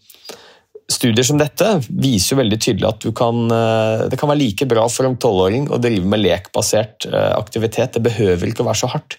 Studier 0.88 1.26
som 1.26 1.36
dette 1.36 1.66
viser 1.92 2.32
jo 2.32 2.38
veldig 2.38 2.56
tydelig 2.64 2.86
at 2.88 3.02
du 3.04 3.10
kan, 3.12 3.42
eh, 3.52 4.06
det 4.08 4.16
kan 4.16 4.30
være 4.30 4.40
like 4.40 4.64
bra 4.70 4.86
for 4.88 5.04
en 5.04 5.18
tolvåring 5.20 5.66
å 5.68 5.76
drive 5.76 6.08
med 6.08 6.22
lekbasert 6.22 7.04
eh, 7.10 7.32
aktivitet. 7.36 7.92
Det 7.92 8.06
behøver 8.06 8.48
ikke 8.48 8.64
å 8.64 8.68
være 8.70 8.80
så 8.80 8.88
hardt. 8.94 9.18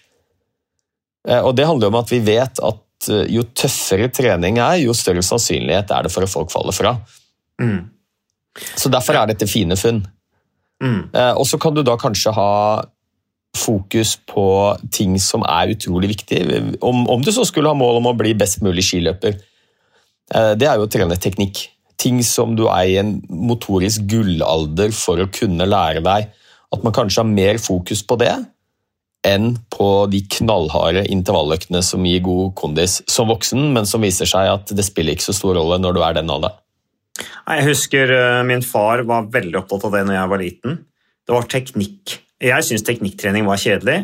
Eh, 1.28 1.40
Og 1.44 1.56
Det 1.56 1.66
handler 1.66 1.90
om 1.90 1.98
at 2.00 2.12
vi 2.12 2.20
vet 2.24 2.60
at 2.62 3.10
eh, 3.10 3.26
jo 3.32 3.44
tøffere 3.54 4.08
trening 4.12 4.58
er, 4.58 4.80
jo 4.84 4.94
større 4.96 5.24
sannsynlighet 5.24 5.90
er 5.90 6.06
det 6.06 6.12
for 6.12 6.24
at 6.26 6.32
folk 6.32 6.52
faller 6.52 6.76
fra. 6.76 6.94
Mm. 7.60 7.90
Så 8.76 8.90
Derfor 8.92 9.18
er 9.18 9.30
dette 9.30 9.48
fine 9.50 9.76
funn. 9.76 10.04
Mm. 10.82 11.10
Eh, 11.12 11.34
Og 11.36 11.46
så 11.46 11.58
kan 11.60 11.74
du 11.74 11.82
da 11.82 11.96
kanskje 12.00 12.32
ha 12.32 12.84
fokus 13.56 14.14
på 14.30 14.78
ting 14.94 15.18
som 15.18 15.42
er 15.42 15.72
utrolig 15.74 16.12
viktig. 16.12 16.78
Om, 16.80 17.08
om 17.10 17.22
du 17.22 17.32
så 17.34 17.44
skulle 17.44 17.68
ha 17.68 17.74
mål 17.74 17.98
om 17.98 18.12
å 18.12 18.16
bli 18.16 18.30
best 18.38 18.62
mulig 18.62 18.84
skiløper, 18.86 19.34
det 20.30 20.62
er 20.62 20.78
jo 20.78 20.84
å 20.86 20.88
trene 20.88 21.16
teknikk. 21.18 21.64
Ting 21.98 22.20
som 22.22 22.52
du 22.54 22.68
er 22.70 22.84
i 22.86 22.94
en 23.00 23.16
motorisk 23.26 24.06
gullalder 24.06 24.94
for 24.94 25.18
å 25.18 25.26
kunne 25.34 25.66
lære 25.66 25.98
deg. 26.06 26.28
At 26.70 26.84
man 26.86 26.94
kanskje 26.94 27.24
har 27.24 27.26
mer 27.26 27.58
fokus 27.58 28.04
på 28.06 28.14
det 28.22 28.36
enn 29.26 29.52
på 29.72 29.88
de 30.12 30.22
knallharde 30.38 31.04
intervalløktene 31.12 31.82
som 31.84 32.04
gir 32.08 32.22
god 32.24 32.54
kondis 32.58 33.00
som 33.10 33.28
voksen, 33.30 33.70
men 33.74 33.88
som 33.88 34.04
viser 34.04 34.28
seg 34.28 34.48
at 34.52 34.72
det 34.76 34.86
spiller 34.86 35.16
ikke 35.16 35.28
så 35.28 35.36
stor 35.36 35.58
rolle 35.58 35.80
når 35.82 35.96
du 35.96 36.04
er 36.04 36.16
den 36.16 36.32
alderen. 36.32 36.56
Jeg 37.20 37.66
husker 37.66 38.12
uh, 38.14 38.46
min 38.46 38.62
far 38.64 39.02
var 39.08 39.28
veldig 39.32 39.58
opptatt 39.60 39.84
av 39.88 39.96
det 39.96 40.06
når 40.08 40.16
jeg 40.16 40.32
var 40.32 40.40
liten. 40.40 40.78
Det 41.26 41.36
var 41.36 41.50
teknikk. 41.50 42.16
Jeg 42.40 42.64
syns 42.64 42.86
teknikktrening 42.86 43.44
var 43.48 43.60
kjedelig, 43.60 43.98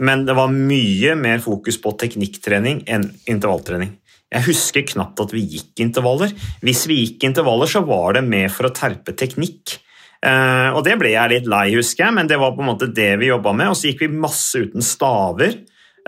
men 0.00 0.24
det 0.24 0.36
var 0.38 0.54
mye 0.54 1.12
mer 1.18 1.42
fokus 1.44 1.76
på 1.82 1.92
teknikktrening 2.00 2.86
enn 2.88 3.10
intervalltrening. 3.28 3.92
Jeg 4.34 4.46
husker 4.48 4.86
knapt 4.94 5.20
at 5.22 5.34
vi 5.34 5.44
gikk 5.46 5.84
intervaller. 5.84 6.32
Hvis 6.64 6.86
vi 6.90 7.02
gikk 7.02 7.28
intervaller, 7.28 7.70
så 7.70 7.84
var 7.86 8.16
det 8.16 8.24
med 8.26 8.48
for 8.50 8.66
å 8.66 8.74
terpe 8.74 9.14
teknikk. 9.14 9.76
Uh, 10.24 10.72
og 10.72 10.80
det 10.86 10.96
ble 10.96 11.12
jeg 11.12 11.32
litt 11.34 11.48
lei, 11.50 11.66
husker 11.76 12.06
jeg, 12.06 12.16
men 12.16 12.28
det 12.30 12.38
var 12.40 12.54
på 12.56 12.64
en 12.64 12.70
måte 12.70 12.88
det 12.96 13.12
vi 13.20 13.28
jobba 13.28 13.52
med. 13.56 13.72
Og 13.72 13.76
så 13.76 13.90
gikk 13.90 14.06
vi 14.06 14.22
masse 14.24 14.62
uten 14.64 14.84
staver 14.84 15.58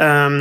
um, 0.00 0.40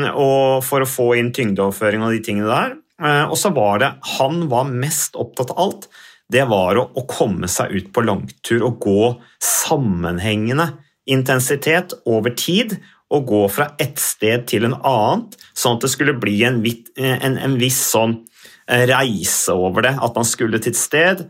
for 0.63 0.85
å 0.85 0.89
få 0.89 1.09
inn 1.19 1.33
tyngdeoverføring 1.35 2.05
og 2.05 2.15
de 2.15 2.23
tingene 2.23 2.51
der. 2.51 2.77
Uh, 3.01 3.25
og 3.27 3.35
så 3.39 3.51
var 3.51 3.81
det 3.81 3.91
Han 4.15 4.45
var 4.51 4.71
mest 4.71 5.19
opptatt 5.19 5.51
av 5.51 5.63
alt. 5.65 5.89
Det 6.31 6.45
var 6.47 6.79
å, 6.79 6.87
å 6.95 7.03
komme 7.09 7.49
seg 7.51 7.75
ut 7.75 7.91
på 7.93 8.05
langtur 8.05 8.63
og 8.63 8.79
gå 8.85 9.09
sammenhengende 9.43 10.71
intensitet 11.11 11.93
over 12.09 12.31
tid 12.33 12.77
og 13.13 13.27
gå 13.29 13.41
fra 13.51 13.67
ett 13.81 13.99
sted 14.01 14.47
til 14.49 14.65
en 14.65 14.79
annet, 14.79 15.35
sånn 15.53 15.75
at 15.77 15.83
det 15.85 15.91
skulle 15.91 16.15
bli 16.17 16.39
en, 16.47 16.57
en, 16.97 17.35
en 17.37 17.57
viss 17.59 17.77
sånn 17.91 18.23
reise 18.65 19.53
over 19.53 19.85
det. 19.85 19.93
At 20.01 20.17
man 20.17 20.25
skulle 20.25 20.57
til 20.57 20.73
et 20.73 20.79
sted, 20.79 21.21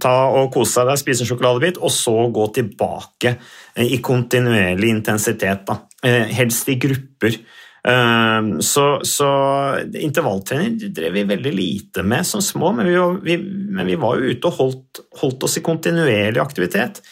ta 0.00 0.14
og 0.32 0.52
kose 0.54 0.84
der, 0.86 0.98
spise 1.00 1.24
en 1.24 1.28
sjokoladebit, 1.28 1.80
og 1.82 1.92
så 1.92 2.14
gå 2.32 2.46
tilbake 2.56 3.36
i 3.84 3.98
kontinuerlig 4.04 4.92
intensitet. 4.94 5.66
Da. 5.68 5.78
Eh, 6.04 6.30
helst 6.38 6.68
i 6.72 6.78
grupper. 6.80 7.36
Eh, 7.88 8.40
så, 8.64 8.86
så 9.04 9.30
intervalltrening 10.00 10.78
drev 10.94 11.18
vi 11.18 11.26
veldig 11.28 11.54
lite 11.54 12.06
med 12.06 12.26
som 12.26 12.42
små, 12.44 12.72
men 12.76 12.88
vi 12.88 12.96
var, 12.96 13.18
vi, 13.24 13.38
men 13.76 13.90
vi 13.90 13.98
var 14.00 14.18
jo 14.20 14.32
ute 14.32 14.50
og 14.50 14.60
holdt, 14.60 15.04
holdt 15.20 15.48
oss 15.48 15.58
i 15.60 15.64
kontinuerlig 15.66 16.42
aktivitet. 16.42 17.02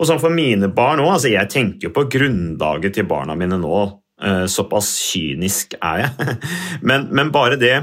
Og 0.00 0.08
sånn 0.08 0.22
for 0.22 0.34
mine 0.34 0.70
barn 0.72 1.02
òg, 1.02 1.12
altså 1.16 1.30
jeg 1.30 1.50
tenker 1.52 1.88
jo 1.88 1.94
på 1.94 2.08
grunnlaget 2.10 2.96
til 2.96 3.06
barna 3.08 3.36
mine 3.38 3.60
nå. 3.60 3.82
Eh, 4.22 4.44
såpass 4.50 4.94
kynisk 5.10 5.76
er 5.80 6.04
jeg. 6.04 6.36
Men, 6.88 7.08
men 7.10 7.32
bare 7.34 7.56
det 7.58 7.74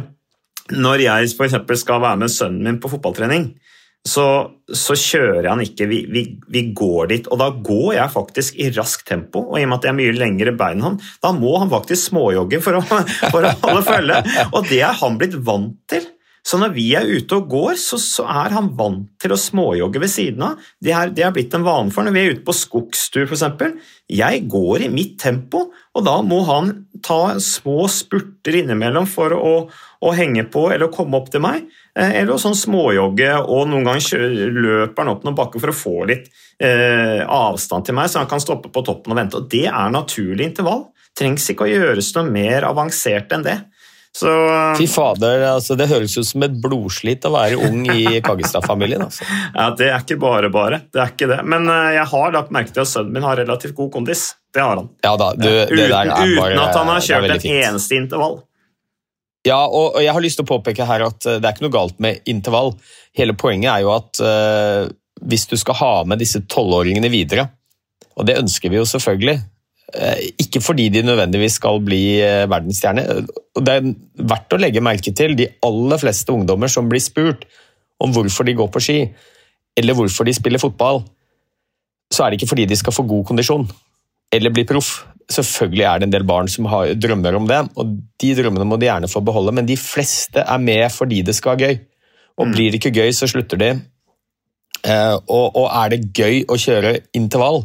Når 0.72 1.02
jeg 1.04 1.32
f.eks. 1.34 1.56
skal 1.82 2.00
være 2.00 2.20
med 2.22 2.32
sønnen 2.32 2.64
min 2.64 2.78
på 2.80 2.92
fotballtrening, 2.92 3.50
så, 4.08 4.26
så 4.72 4.96
kjører 4.96 5.50
han 5.52 5.62
ikke, 5.64 5.88
vi, 5.90 6.00
vi, 6.12 6.24
vi, 6.48 6.64
går 6.76 7.10
dit. 7.12 7.28
Og 7.30 7.42
da 7.42 7.50
går 7.52 7.98
jeg 7.98 8.14
faktisk 8.14 8.60
i 8.62 8.70
raskt 8.76 9.08
tempo, 9.10 9.44
og 9.50 9.60
i 9.60 9.66
og 9.66 9.72
med 9.72 9.80
at 9.80 9.90
jeg 9.90 9.94
er 9.94 10.00
mye 10.00 10.16
lengre 10.16 10.56
bein 10.60 10.80
enn 10.80 10.88
han, 10.88 11.02
da 11.24 11.34
må 11.36 11.58
han 11.60 11.72
faktisk 11.72 12.14
småjogge 12.14 12.62
for 12.64 12.80
å, 12.80 12.86
for 12.86 13.44
å 13.44 13.52
holde 13.66 13.84
følge. 13.88 14.22
Og 14.54 14.72
det 14.72 14.82
er 14.88 14.96
han 15.02 15.20
blitt 15.20 15.38
vant 15.46 15.76
til. 15.92 16.08
Så 16.50 16.58
når 16.58 16.72
vi 16.74 16.86
er 16.98 17.06
ute 17.06 17.36
og 17.38 17.50
går, 17.52 17.76
så, 17.78 18.00
så 18.02 18.24
er 18.32 18.54
han 18.56 18.72
vant 18.78 19.10
til 19.22 19.34
å 19.36 19.40
småjogge 19.40 20.02
ved 20.02 20.12
siden 20.12 20.46
av. 20.48 20.70
Det 20.82 20.94
er, 20.96 21.12
det 21.14 21.26
er 21.28 21.34
blitt 21.36 21.54
en 21.54 21.66
vane 21.68 21.94
for 21.94 22.08
Når 22.08 22.16
vi 22.16 22.22
er 22.22 22.32
ute 22.34 22.46
på 22.48 22.56
skogstur, 22.56 23.28
f.eks. 23.28 23.44
Jeg 24.10 24.46
går 24.50 24.86
i 24.88 24.92
mitt 24.94 25.18
tempo, 25.22 25.68
og 25.70 26.08
da 26.08 26.16
må 26.26 26.40
han 26.48 26.72
ta 27.06 27.36
små 27.44 27.84
spurter 27.92 28.62
innimellom 28.62 29.06
for 29.10 29.36
å, 29.36 29.54
å 30.02 30.16
henge 30.16 30.48
på 30.50 30.70
eller 30.74 30.94
komme 30.96 31.20
opp 31.20 31.30
til 31.34 31.44
meg. 31.44 31.68
Eh, 32.00 32.14
eller 32.22 32.36
å 32.36 32.40
sånn 32.40 32.56
småjogge, 32.58 33.34
og 33.44 33.68
noen 33.70 33.88
ganger 33.88 34.38
løper 34.56 35.04
han 35.04 35.12
opp 35.16 35.26
noen 35.28 35.38
bakker 35.38 35.64
for 35.64 35.74
å 35.74 35.76
få 35.76 35.96
litt 36.10 36.30
eh, 36.62 37.26
avstand 37.26 37.90
til 37.90 37.98
meg, 37.98 38.12
så 38.12 38.22
han 38.22 38.30
kan 38.32 38.44
stoppe 38.44 38.72
på 38.72 38.86
toppen 38.88 39.16
og 39.16 39.20
vente. 39.20 39.42
Og 39.42 39.50
Det 39.52 39.66
er 39.68 39.92
naturlig 39.94 40.52
intervall. 40.52 40.88
Trengs 41.18 41.50
ikke 41.52 41.68
å 41.68 41.74
gjøres 41.74 42.14
noe 42.16 42.32
mer 42.32 42.70
avansert 42.70 43.36
enn 43.36 43.44
det. 43.48 43.58
Så, 44.20 44.30
Fy 44.74 44.88
fader, 44.90 45.44
altså, 45.52 45.76
Det 45.78 45.86
høres 45.88 46.16
ut 46.18 46.26
som 46.26 46.42
et 46.44 46.56
blodslit 46.64 47.24
å 47.28 47.32
være 47.36 47.60
ung 47.68 47.84
i 47.94 48.04
Kaggestad-familien. 48.26 49.04
Altså. 49.06 49.28
ja, 49.54 49.70
Det 49.78 49.90
er 49.92 50.02
ikke 50.02 50.18
bare 50.22 50.50
bare. 50.54 50.82
det 50.90 51.04
er 51.04 51.14
ikke 51.14 51.30
det. 51.30 51.40
Men 51.46 51.70
uh, 51.70 51.92
jeg 51.94 52.08
har 52.14 52.34
lagt 52.36 52.54
merke 52.56 52.74
til 52.74 52.84
at 52.84 52.92
sønnen 52.92 53.14
min 53.16 53.28
har 53.28 53.38
relativt 53.40 53.78
god 53.78 53.92
kondis. 53.94 54.32
Det 54.54 54.64
har 54.66 54.80
han. 54.82 54.90
Ja 55.06 55.14
da, 55.20 55.34
du, 55.38 55.46
uten, 55.46 55.92
bare, 55.92 56.24
uten, 56.26 56.62
at 56.64 56.80
han 56.80 56.90
har 56.90 57.06
kjørt 57.06 57.36
en 57.36 57.50
eneste 57.54 58.00
intervall. 58.00 58.40
Ja, 59.50 59.60
og, 59.66 59.98
jeg 60.04 60.14
har 60.14 60.24
lyst 60.24 60.40
til 60.40 60.46
å 60.46 60.52
påpeke 60.52 60.88
her 60.88 61.06
at 61.08 61.26
uh, 61.26 61.38
det 61.38 61.46
er 61.48 61.56
ikke 61.56 61.66
noe 61.66 61.76
galt 61.76 62.02
med 62.04 62.26
intervall. 62.30 62.76
Hele 63.18 63.36
poenget 63.40 63.72
er 63.74 63.86
jo 63.86 63.94
at 63.96 64.22
uh, 64.22 64.90
hvis 65.30 65.48
du 65.50 65.56
skal 65.60 65.80
ha 65.80 65.94
med 66.08 66.22
disse 66.22 66.44
tolvåringene 66.48 67.12
videre, 67.12 67.50
og 68.20 68.28
det 68.28 68.38
ønsker 68.40 68.72
vi 68.72 68.80
jo 68.80 68.88
selvfølgelig, 68.90 69.38
uh, 69.96 70.20
ikke 70.44 70.62
fordi 70.64 70.90
de 70.94 71.06
nødvendigvis 71.08 71.58
skal 71.60 71.82
bli 71.84 72.04
uh, 72.22 72.46
verdensstjerne. 72.52 73.06
Det 73.58 73.78
er 73.80 73.92
verdt 74.34 74.56
å 74.56 74.62
legge 74.62 74.86
merke 74.86 75.16
til 75.16 75.36
de 75.40 75.50
aller 75.66 76.02
fleste 76.02 76.36
ungdommer 76.36 76.72
som 76.72 76.92
blir 76.92 77.04
spurt 77.04 77.48
om 78.00 78.14
hvorfor 78.16 78.48
de 78.48 78.56
går 78.60 78.70
på 78.72 78.84
ski, 78.84 79.00
eller 79.80 79.98
hvorfor 79.98 80.28
de 80.28 80.36
spiller 80.36 80.62
fotball, 80.62 81.02
så 82.10 82.26
er 82.26 82.32
det 82.32 82.40
ikke 82.40 82.54
fordi 82.54 82.68
de 82.70 82.78
skal 82.80 82.96
få 82.96 83.06
god 83.08 83.26
kondisjon 83.30 83.68
eller 84.34 84.54
bli 84.54 84.66
proff. 84.70 85.04
Selvfølgelig 85.30 85.86
er 85.86 86.00
det 86.00 86.08
en 86.08 86.14
del 86.16 86.26
barn 86.26 86.48
som 86.50 86.66
har 86.72 86.96
drømmer 86.98 87.38
om 87.38 87.46
det, 87.50 87.60
og 87.78 87.94
de 88.22 88.32
drømmene 88.38 88.66
må 88.66 88.80
de 88.82 88.88
gjerne 88.90 89.12
få 89.12 89.22
beholde, 89.26 89.54
men 89.54 89.68
de 89.70 89.78
fleste 89.78 90.42
er 90.42 90.62
med 90.64 90.88
fordi 90.94 91.22
det 91.26 91.36
skal 91.38 91.54
være 91.54 91.68
gøy. 91.68 91.82
Og 92.40 92.48
mm. 92.48 92.54
blir 92.56 92.72
det 92.72 92.80
ikke 92.80 92.96
gøy, 92.96 93.12
så 93.14 93.30
slutter 93.30 93.62
de. 93.62 93.70
Eh, 94.88 95.16
og 95.30 95.66
er 95.68 95.94
det 95.94 96.08
gøy 96.16 96.42
å 96.50 96.58
kjøre 96.58 96.96
intervall, 97.18 97.62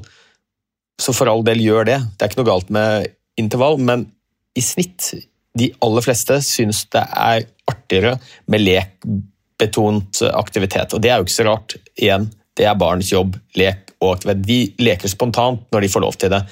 så 1.01 1.15
for 1.17 1.31
all 1.31 1.45
del 1.47 1.63
gjør 1.63 1.89
det. 1.89 2.01
Det 2.15 2.27
er 2.27 2.33
ikke 2.33 2.43
noe 2.43 2.51
galt 2.51 2.75
med 2.75 3.09
intervall, 3.41 3.79
men 3.83 4.07
i 4.55 4.63
snitt, 4.63 5.15
de 5.59 5.71
aller 5.83 6.05
fleste 6.05 6.41
syns 6.45 6.85
det 6.93 7.03
er 7.03 7.47
artigere 7.71 8.17
med 8.51 8.63
lekbetont 8.63 10.23
aktivitet. 10.35 10.95
Og 10.95 11.03
det 11.03 11.11
er 11.11 11.19
jo 11.19 11.27
ikke 11.27 11.39
så 11.39 11.49
rart. 11.49 11.77
Igjen, 11.97 12.29
det 12.59 12.69
er 12.69 12.79
barns 12.79 13.11
jobb. 13.13 13.39
Lek 13.59 13.95
og 14.01 14.17
aktivitet. 14.17 14.47
De 14.47 14.87
leker 14.87 15.11
spontant 15.11 15.65
når 15.75 15.87
de 15.87 15.93
får 15.95 16.05
lov 16.05 16.19
til 16.21 16.35
det. 16.35 16.43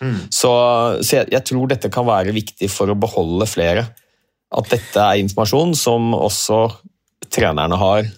Mm. 0.00 0.20
Så, 0.32 0.50
så 1.04 1.20
jeg, 1.20 1.28
jeg, 1.34 1.44
tror 1.50 1.70
dette 1.70 1.90
kan 1.92 2.06
være 2.08 2.34
viktig 2.36 2.70
for 2.72 2.90
å 2.90 2.98
beholde 2.98 3.48
flere. 3.48 3.86
At 4.50 4.70
dette 4.72 5.04
er 5.04 5.20
informasjon 5.22 5.76
som 5.78 6.14
også 6.16 6.64
trenerne 7.30 7.78
har. 7.78 8.08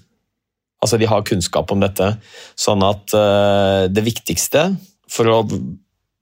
Altså 0.82 0.98
De 0.98 1.08
har 1.10 1.26
kunnskap 1.26 1.70
om 1.74 1.82
dette. 1.82 2.14
Sånn 2.58 2.82
at 2.86 3.14
uh, 3.14 3.90
det 3.92 4.06
viktigste 4.06 4.70
for 5.12 5.28
å 5.28 5.38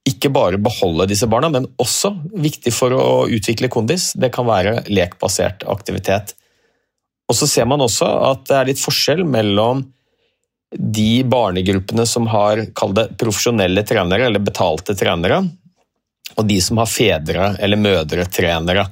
ikke 0.09 0.31
bare 0.33 0.59
beholde 0.61 1.07
disse 1.11 1.29
barna, 1.31 1.51
men 1.53 1.69
også 1.81 2.15
viktig 2.33 2.73
for 2.75 2.95
å 2.97 3.07
utvikle 3.31 3.71
kondis. 3.73 4.11
Det 4.19 4.33
kan 4.35 4.49
være 4.49 4.81
lekbasert 4.89 5.67
aktivitet. 5.71 6.35
Og 7.31 7.37
så 7.39 7.47
ser 7.47 7.69
man 7.71 7.85
også 7.85 8.09
at 8.33 8.47
det 8.49 8.57
er 8.57 8.71
litt 8.73 8.83
forskjell 8.83 9.23
mellom 9.29 9.85
de 10.79 11.25
barnegruppene 11.27 12.07
som 12.07 12.29
har 12.31 12.63
det 12.95 13.07
profesjonelle 13.19 13.83
trenere, 13.87 14.29
eller 14.29 14.43
betalte 14.43 14.95
trenere, 14.95 15.43
og 16.37 16.47
de 16.47 16.61
som 16.63 16.79
har 16.79 16.87
fedre- 16.87 17.57
eller 17.59 17.81
mødretrenere. 17.81 18.87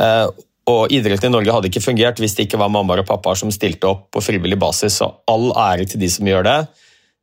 Eh, 0.00 0.26
og 0.68 0.92
Idretten 0.92 1.30
i 1.30 1.32
Norge 1.32 1.54
hadde 1.54 1.70
ikke 1.70 1.84
fungert 1.84 2.18
hvis 2.20 2.34
det 2.36 2.48
ikke 2.48 2.60
var 2.60 2.72
mammaer 2.72 3.02
og 3.02 3.08
pappaer 3.08 3.38
som 3.40 3.52
stilte 3.54 3.88
opp 3.88 4.08
på 4.12 4.22
frivillig 4.24 4.58
basis, 4.60 4.98
så 5.00 5.12
all 5.30 5.48
ære 5.54 5.86
til 5.88 6.02
de 6.02 6.10
som 6.12 6.28
gjør 6.28 6.44
det. 6.44 6.58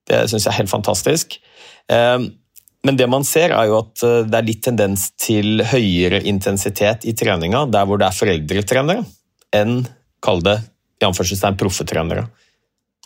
Det 0.09 0.23
syns 0.29 0.47
jeg 0.47 0.53
er 0.53 0.59
helt 0.61 0.71
fantastisk. 0.71 1.37
Ehm, 1.91 2.29
men 2.85 2.97
det 2.97 3.07
man 3.09 3.25
ser, 3.25 3.53
er 3.53 3.69
jo 3.69 3.79
at 3.83 4.05
eh, 4.05 4.23
det 4.29 4.39
er 4.39 4.47
litt 4.47 4.63
tendens 4.65 5.09
til 5.19 5.61
høyere 5.67 6.23
intensitet 6.25 7.05
i 7.05 7.13
treninga 7.17 7.65
der 7.73 7.85
hvor 7.85 8.01
det 8.01 8.07
er 8.07 8.17
foreldretrenere, 8.17 9.05
enn 9.53 9.83
kall 10.25 10.41
det 10.45 10.61
proffetrenere. 11.59 12.25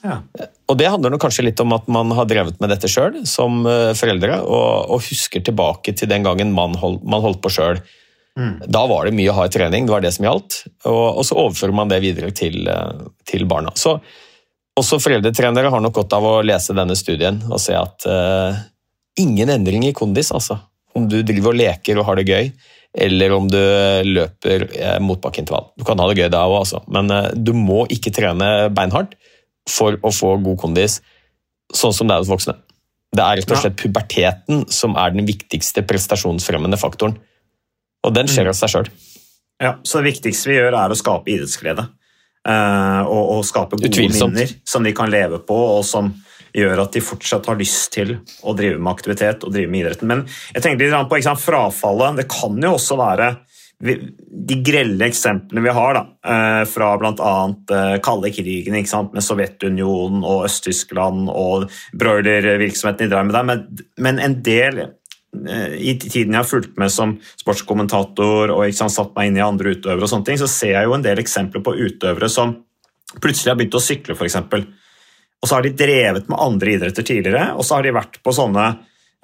Ja. 0.03 0.19
Og 0.69 0.77
Det 0.79 0.87
handler 0.87 1.11
nok 1.13 1.23
kanskje 1.25 1.43
litt 1.47 1.59
om 1.59 1.73
at 1.75 1.87
man 1.91 2.11
har 2.15 2.27
drevet 2.29 2.59
med 2.61 2.71
dette 2.71 2.89
sjøl 2.91 3.21
som 3.27 3.65
eh, 3.67 3.91
foreldre, 3.97 4.41
og, 4.45 4.93
og, 4.93 5.03
husker 5.09 5.43
tilbake 5.43 5.95
til 5.97 6.11
den 6.11 6.23
gangen 6.27 6.53
man, 6.55 6.77
hold, 6.79 7.01
man 7.03 7.23
holdt 7.25 7.41
på 7.43 7.51
sjøl. 7.53 7.81
Mm. 8.39 8.55
Da 8.71 8.85
var 8.87 9.07
det 9.07 9.17
mye 9.17 9.35
hard 9.35 9.51
trening, 9.51 9.87
det 9.87 9.95
var 9.95 10.05
det 10.05 10.13
som 10.15 10.27
gjaldt, 10.29 10.61
og, 10.87 11.19
og 11.19 11.27
så 11.27 11.37
overfører 11.41 11.75
man 11.75 11.91
det 11.91 11.99
videre 12.05 12.31
til, 12.35 12.61
eh, 12.71 13.05
til 13.27 13.45
barna. 13.49 13.73
Så 13.75 13.97
også 14.79 15.01
foreldretrenere 15.03 15.71
har 15.73 15.83
nok 15.83 15.97
godt 15.97 16.15
av 16.15 16.25
å 16.25 16.35
lese 16.45 16.75
denne 16.77 16.95
studien 16.95 17.41
og 17.49 17.59
se 17.59 17.75
at 17.75 18.05
uh, 18.07 18.55
ingen 19.19 19.49
endring 19.51 19.83
i 19.89 19.95
kondis, 19.97 20.29
altså. 20.31 20.55
Om 20.95 21.09
du 21.11 21.17
driver 21.25 21.51
og 21.51 21.59
leker 21.59 21.99
og 21.99 22.07
har 22.07 22.19
det 22.19 22.29
gøy, 22.29 22.51
eller 23.03 23.33
om 23.35 23.49
du 23.51 23.59
løper 24.07 24.69
uh, 24.69 24.95
motbakkeintervall. 25.03 25.73
Du 25.75 25.83
kan 25.83 25.99
ha 25.99 26.07
det 26.07 26.21
gøy 26.21 26.31
da 26.31 26.45
òg, 26.47 26.61
altså. 26.61 26.79
men 26.87 27.11
uh, 27.11 27.27
du 27.35 27.51
må 27.57 27.81
ikke 27.91 28.13
trene 28.15 28.69
beinhardt 28.71 29.17
for 29.69 29.99
å 30.01 30.11
få 30.13 30.33
god 30.43 30.59
kondis, 30.65 30.99
sånn 31.73 31.93
som 31.95 32.09
det 32.09 32.15
er 32.17 32.23
hos 32.23 32.31
voksne. 32.31 32.57
Det 33.15 33.23
er 33.25 33.39
rett 33.39 33.51
og 33.53 33.57
slett 33.61 33.77
puberteten 33.79 34.65
som 34.73 34.93
er 34.99 35.13
den 35.15 35.25
viktigste 35.25 35.81
prestasjonsfremmende 35.89 36.77
faktoren. 36.77 37.15
Og 38.05 38.13
den 38.13 38.27
Mm. 38.27 38.33
skjer 38.33 38.49
av 38.51 38.57
seg 38.57 38.69
sjøl. 38.69 38.89
Ja, 39.59 39.73
så 39.83 39.99
det 39.99 40.13
viktigste 40.13 40.49
vi 40.51 40.55
gjør 40.59 40.77
er 40.77 40.93
å 40.93 40.97
skape 40.97 41.27
idrettsglede. 41.33 41.89
Uh, 42.47 43.03
og, 43.03 43.23
og 43.37 43.45
skape 43.45 43.75
gode 43.75 43.89
Utvilsomt. 43.91 44.33
minner 44.33 44.53
som 44.65 44.85
de 44.85 44.93
kan 44.95 45.09
leve 45.11 45.41
på, 45.43 45.57
og 45.77 45.83
som 45.85 46.13
gjør 46.55 46.79
at 46.85 46.93
de 46.95 47.01
fortsatt 47.03 47.45
har 47.45 47.57
lyst 47.59 47.91
til 47.93 48.15
å 48.47 48.55
drive 48.57 48.79
med 48.79 48.93
aktivitet 48.93 49.43
og 49.43 49.51
drive 49.53 49.69
med 49.69 49.83
idretten. 49.83 50.07
Men 50.07 50.23
jeg 50.55 50.63
tenkte 50.63 50.87
litt 50.87 51.09
på 51.11 51.19
sant, 51.21 51.41
frafallet. 51.43 52.15
Det 52.21 52.27
kan 52.31 52.55
jo 52.63 52.71
også 52.77 52.97
være 52.97 53.27
de 53.79 54.57
grelle 54.59 55.07
eksemplene 55.07 55.61
vi 55.63 55.71
har 55.71 55.93
da, 55.95 56.01
eh, 56.27 56.67
fra 56.67 56.97
bl.a. 56.99 57.55
Eh, 57.71 57.95
kalde 58.03 58.27
krigen 58.35 58.75
ikke 58.75 58.91
sant, 58.91 59.13
med 59.15 59.23
Sovjetunionen 59.23 60.19
og 60.27 60.43
Øst-Tyskland 60.49 61.31
og 61.31 61.71
broilervirksomheten 61.95 63.05
de 63.05 63.11
drev 63.13 63.25
med 63.29 63.37
der, 63.37 63.45
men, 63.47 63.59
men 63.97 64.19
en 64.19 64.43
del 64.43 64.81
eh, 64.83 65.79
i 65.79 65.95
tiden 65.95 66.35
jeg 66.35 66.41
har 66.41 66.49
fulgt 66.49 66.75
med 66.81 66.91
som 66.91 67.19
sportskommentator 67.39 68.51
og 68.57 68.73
sant, 68.75 68.95
satt 68.97 69.15
meg 69.15 69.27
inn 69.29 69.39
i 69.39 69.47
andre 69.47 69.71
utøvere, 69.77 70.03
og 70.03 70.11
sånne 70.11 70.27
ting, 70.27 70.39
så 70.41 70.49
ser 70.51 70.73
jeg 70.75 70.85
jo 70.89 70.95
en 70.97 71.07
del 71.07 71.19
eksempler 71.23 71.61
på 71.63 71.77
utøvere 71.79 72.29
som 72.31 72.47
plutselig 73.23 73.51
har 73.53 73.59
begynt 73.61 73.79
å 73.79 73.87
sykle, 73.87 74.13
f.eks. 74.19 74.37
Og 75.39 75.45
så 75.47 75.55
har 75.55 75.63
de 75.63 75.79
drevet 75.79 76.25
med 76.27 76.43
andre 76.43 76.67
idretter 76.75 77.03
tidligere, 77.07 77.55
og 77.55 77.63
så 77.63 77.71
har 77.77 77.83
de 77.87 77.95
vært 77.95 78.19
på 78.27 78.31
sånne 78.35 78.65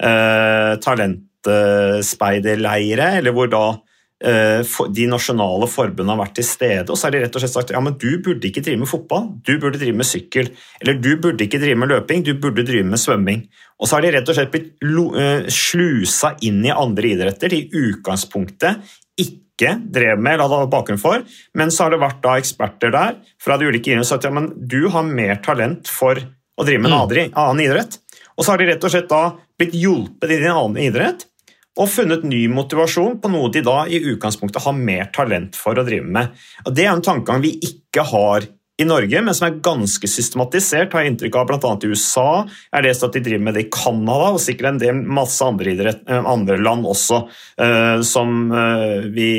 eh, 0.00 0.80
talentspeiderleire, 0.80 3.20
eller 3.20 3.36
hvor 3.36 3.52
da 3.52 3.84
de 4.16 5.04
nasjonale 5.10 5.66
forbundene 5.68 6.14
har 6.14 6.22
vært 6.22 6.38
til 6.38 6.46
stede, 6.48 6.86
og 6.88 6.96
så 6.96 7.06
har 7.06 7.12
de 7.12 7.20
rett 7.20 7.34
og 7.36 7.42
slett 7.42 7.52
sagt 7.52 7.72
ja, 7.74 7.82
men 7.84 7.98
du 8.00 8.08
burde 8.24 8.48
ikke 8.48 8.62
drive 8.64 8.80
med 8.80 8.88
fotball, 8.88 9.26
du 9.44 9.58
burde 9.60 9.80
drive 9.80 9.96
med 9.98 10.08
sykkel. 10.08 10.48
Eller 10.80 10.96
du 10.96 11.10
burde 11.20 11.44
ikke 11.44 11.60
drive 11.60 11.76
med 11.82 11.92
løping, 11.92 12.24
du 12.24 12.32
burde 12.40 12.64
drive 12.64 12.86
med 12.88 13.02
svømming. 13.02 13.44
Og 13.76 13.88
så 13.88 13.98
har 13.98 14.06
de 14.06 14.14
rett 14.16 14.32
og 14.32 14.38
slett 14.38 14.54
blitt 14.54 14.70
eh, 14.80 15.50
slusa 15.52 16.32
inn 16.48 16.64
i 16.64 16.72
andre 16.72 17.12
idretter 17.12 17.52
de 17.52 17.60
i 17.66 17.82
utgangspunktet 17.90 18.88
ikke 19.20 19.76
drev 19.92 20.20
med 20.20 20.36
eller 20.36 20.52
hadde 20.52 20.72
bakgrunn 20.72 21.00
for, 21.00 21.22
men 21.56 21.70
så 21.72 21.86
har 21.86 21.94
det 21.94 22.00
vært 22.02 22.24
da 22.24 22.34
eksperter 22.40 22.92
der 22.92 23.20
fra 23.40 23.56
de 23.56 23.68
ulike 23.68 23.92
idrettene 23.92 24.08
som 24.08 24.16
har 24.16 24.24
sagt 24.24 24.28
ja, 24.28 24.34
men 24.36 24.50
du 24.56 24.82
har 24.92 25.06
mer 25.08 25.40
talent 25.44 25.92
for 25.92 26.20
å 26.20 26.64
drive 26.64 26.80
med 26.80 26.92
en 26.92 26.98
annen- 27.02 27.36
annen 27.36 27.64
idrett. 27.64 28.00
Og 28.36 28.44
så 28.44 28.52
har 28.52 28.60
de 28.60 28.72
rett 28.72 28.84
og 28.84 28.92
slett 28.92 29.08
da 29.12 29.24
blitt 29.60 29.76
hjulpet 29.76 30.32
inn 30.32 30.44
i 30.44 30.48
en 30.48 30.60
annen 30.60 30.84
idrett 30.88 31.28
og 31.76 31.90
funnet 31.92 32.24
ny 32.24 32.46
motivasjon 32.52 33.18
på 33.20 33.30
noe 33.32 33.52
de 33.52 33.62
da 33.66 33.82
i 33.88 34.00
utgangspunktet 34.12 34.64
har 34.64 34.76
mer 34.76 35.10
talent 35.14 35.58
for 35.58 35.76
å 35.76 35.84
drive 35.86 36.08
med. 36.08 36.32
Og 36.64 36.74
Det 36.76 36.86
er 36.86 36.94
en 36.94 37.04
tankegang 37.04 37.42
vi 37.44 37.56
ikke 37.60 38.06
har 38.12 38.48
i 38.76 38.84
Norge, 38.84 39.20
men 39.24 39.34
som 39.34 39.46
er 39.46 39.60
ganske 39.64 40.08
systematisert, 40.10 40.92
har 40.92 41.04
jeg 41.04 41.14
inntrykk 41.14 41.38
av 41.40 41.46
bl.a. 41.48 41.70
i 41.80 41.88
USA. 41.88 42.26
Jeg 42.44 42.74
har 42.74 42.84
lest 42.84 43.06
at 43.06 43.14
de 43.16 43.22
driver 43.24 43.46
med 43.46 43.56
det 43.56 43.62
i 43.64 43.70
Canada, 43.72 44.34
og 44.34 44.42
sikkert 44.44 44.68
en 44.68 44.80
del 44.82 44.98
masse 45.16 45.40
andre, 45.44 45.72
idrett, 45.72 46.02
eh, 46.04 46.28
andre 46.28 46.58
land 46.60 46.84
også, 46.88 47.22
uh, 47.62 48.02
som 48.04 48.50
uh, 48.52 49.08
vi 49.16 49.30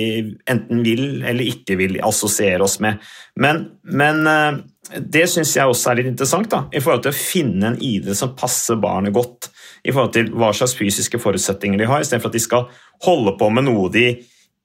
enten 0.50 0.82
vil 0.86 1.22
eller 1.22 1.52
ikke 1.54 1.78
vil 1.78 2.00
assosiere 2.06 2.66
oss 2.66 2.80
med. 2.82 2.98
Men, 3.38 3.62
men 3.86 4.26
uh, 4.26 4.58
det 4.98 5.28
syns 5.30 5.54
jeg 5.54 5.70
også 5.70 5.92
er 5.92 6.02
litt 6.02 6.12
interessant, 6.16 6.50
da, 6.50 6.64
i 6.74 6.82
forhold 6.82 7.06
til 7.06 7.14
å 7.14 7.20
finne 7.20 7.72
en 7.72 7.78
idrett 7.78 8.18
som 8.18 8.34
passer 8.38 8.82
barnet 8.82 9.14
godt. 9.14 9.52
I 9.88 9.94
forhold 9.94 10.14
til 10.16 10.34
hva 10.36 10.52
slags 10.56 10.76
fysiske 10.78 11.20
forutsetninger 11.24 11.80
de 11.80 11.88
har, 11.88 12.04
istedenfor 12.04 12.34
at 12.34 12.36
de 12.36 12.44
skal 12.44 12.68
holde 13.08 13.38
på 13.40 13.50
med 13.54 13.70
noe 13.70 13.88
de 13.94 14.10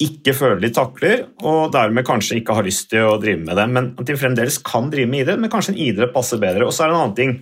ikke 0.02 0.34
føler 0.34 0.58
de 0.62 0.72
takler, 0.74 1.24
og 1.46 1.72
dermed 1.74 2.06
kanskje 2.06 2.40
ikke 2.40 2.56
har 2.56 2.66
lyst 2.66 2.88
til 2.90 3.06
å 3.06 3.18
drive 3.22 3.42
med 3.44 3.54
det. 3.58 3.66
Men 3.70 3.90
at 4.00 4.08
de 4.08 4.18
fremdeles 4.18 4.58
kan 4.66 4.88
drive 4.90 5.10
med 5.10 5.22
idrett, 5.22 5.42
men 5.42 5.52
kanskje 5.52 5.76
en 5.76 5.82
idrett 5.84 6.14
passer 6.14 6.40
bedre. 6.42 6.66
Og 6.66 6.74
så 6.74 6.84
er 6.84 6.90
det 6.90 6.96
en 6.96 7.02
annen 7.04 7.18
ting 7.18 7.36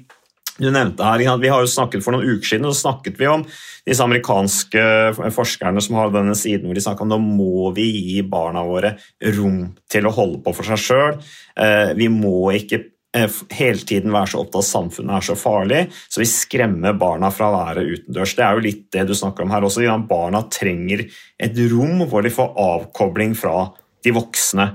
du 0.61 0.69
nevnte 0.69 1.07
her. 1.07 1.23
Vi 1.41 1.49
har 1.49 1.63
jo 1.63 1.71
snakket 1.71 2.05
For 2.05 2.13
noen 2.13 2.37
uker 2.37 2.51
siden 2.51 2.69
så 2.69 2.77
snakket 2.77 3.17
vi 3.21 3.29
om 3.31 3.47
disse 3.89 4.05
amerikanske 4.05 4.83
forskerne 5.33 5.81
som 5.81 5.97
har 5.97 6.13
denne 6.13 6.37
siden 6.37 6.69
hvor 6.69 6.77
de 6.77 6.85
snakker 6.85 7.07
om 7.07 7.15
nå 7.15 7.21
må 7.23 7.71
vi 7.77 7.87
gi 7.97 8.21
barna 8.29 8.67
våre 8.67 8.97
rom 9.39 9.63
til 9.91 10.09
å 10.09 10.15
holde 10.15 10.43
på 10.45 10.53
for 10.59 10.69
seg 10.69 10.83
sjøl. 10.85 11.21
Vi 11.97 12.11
må 12.13 12.51
ikke 12.59 12.83
eh, 12.83 12.91
hele 13.15 13.83
tiden 13.87 14.13
være 14.15 14.31
så 14.33 14.41
opptatt 14.43 14.61
av 14.61 14.65
at 14.65 14.69
samfunnet 14.71 15.17
er 15.17 15.25
så 15.27 15.35
farlig, 15.39 15.81
så 16.09 16.21
vi 16.23 16.29
skremmer 16.31 16.95
barna 16.99 17.31
fra 17.35 17.49
å 17.51 17.57
være 17.57 17.83
utendørs. 17.89 18.37
Det 18.39 18.45
er 18.47 18.55
jo 18.55 18.67
litt 18.69 18.85
det 18.95 19.07
du 19.09 19.15
snakker 19.19 19.43
om 19.47 19.51
her 19.51 19.67
også. 19.67 19.83
Barna 20.09 20.45
trenger 20.53 21.03
et 21.41 21.59
rom 21.73 22.05
hvor 22.07 22.23
de 22.23 22.31
får 22.31 22.55
avkobling 22.55 23.35
fra 23.35 23.73
de 24.05 24.15
voksne. 24.15 24.69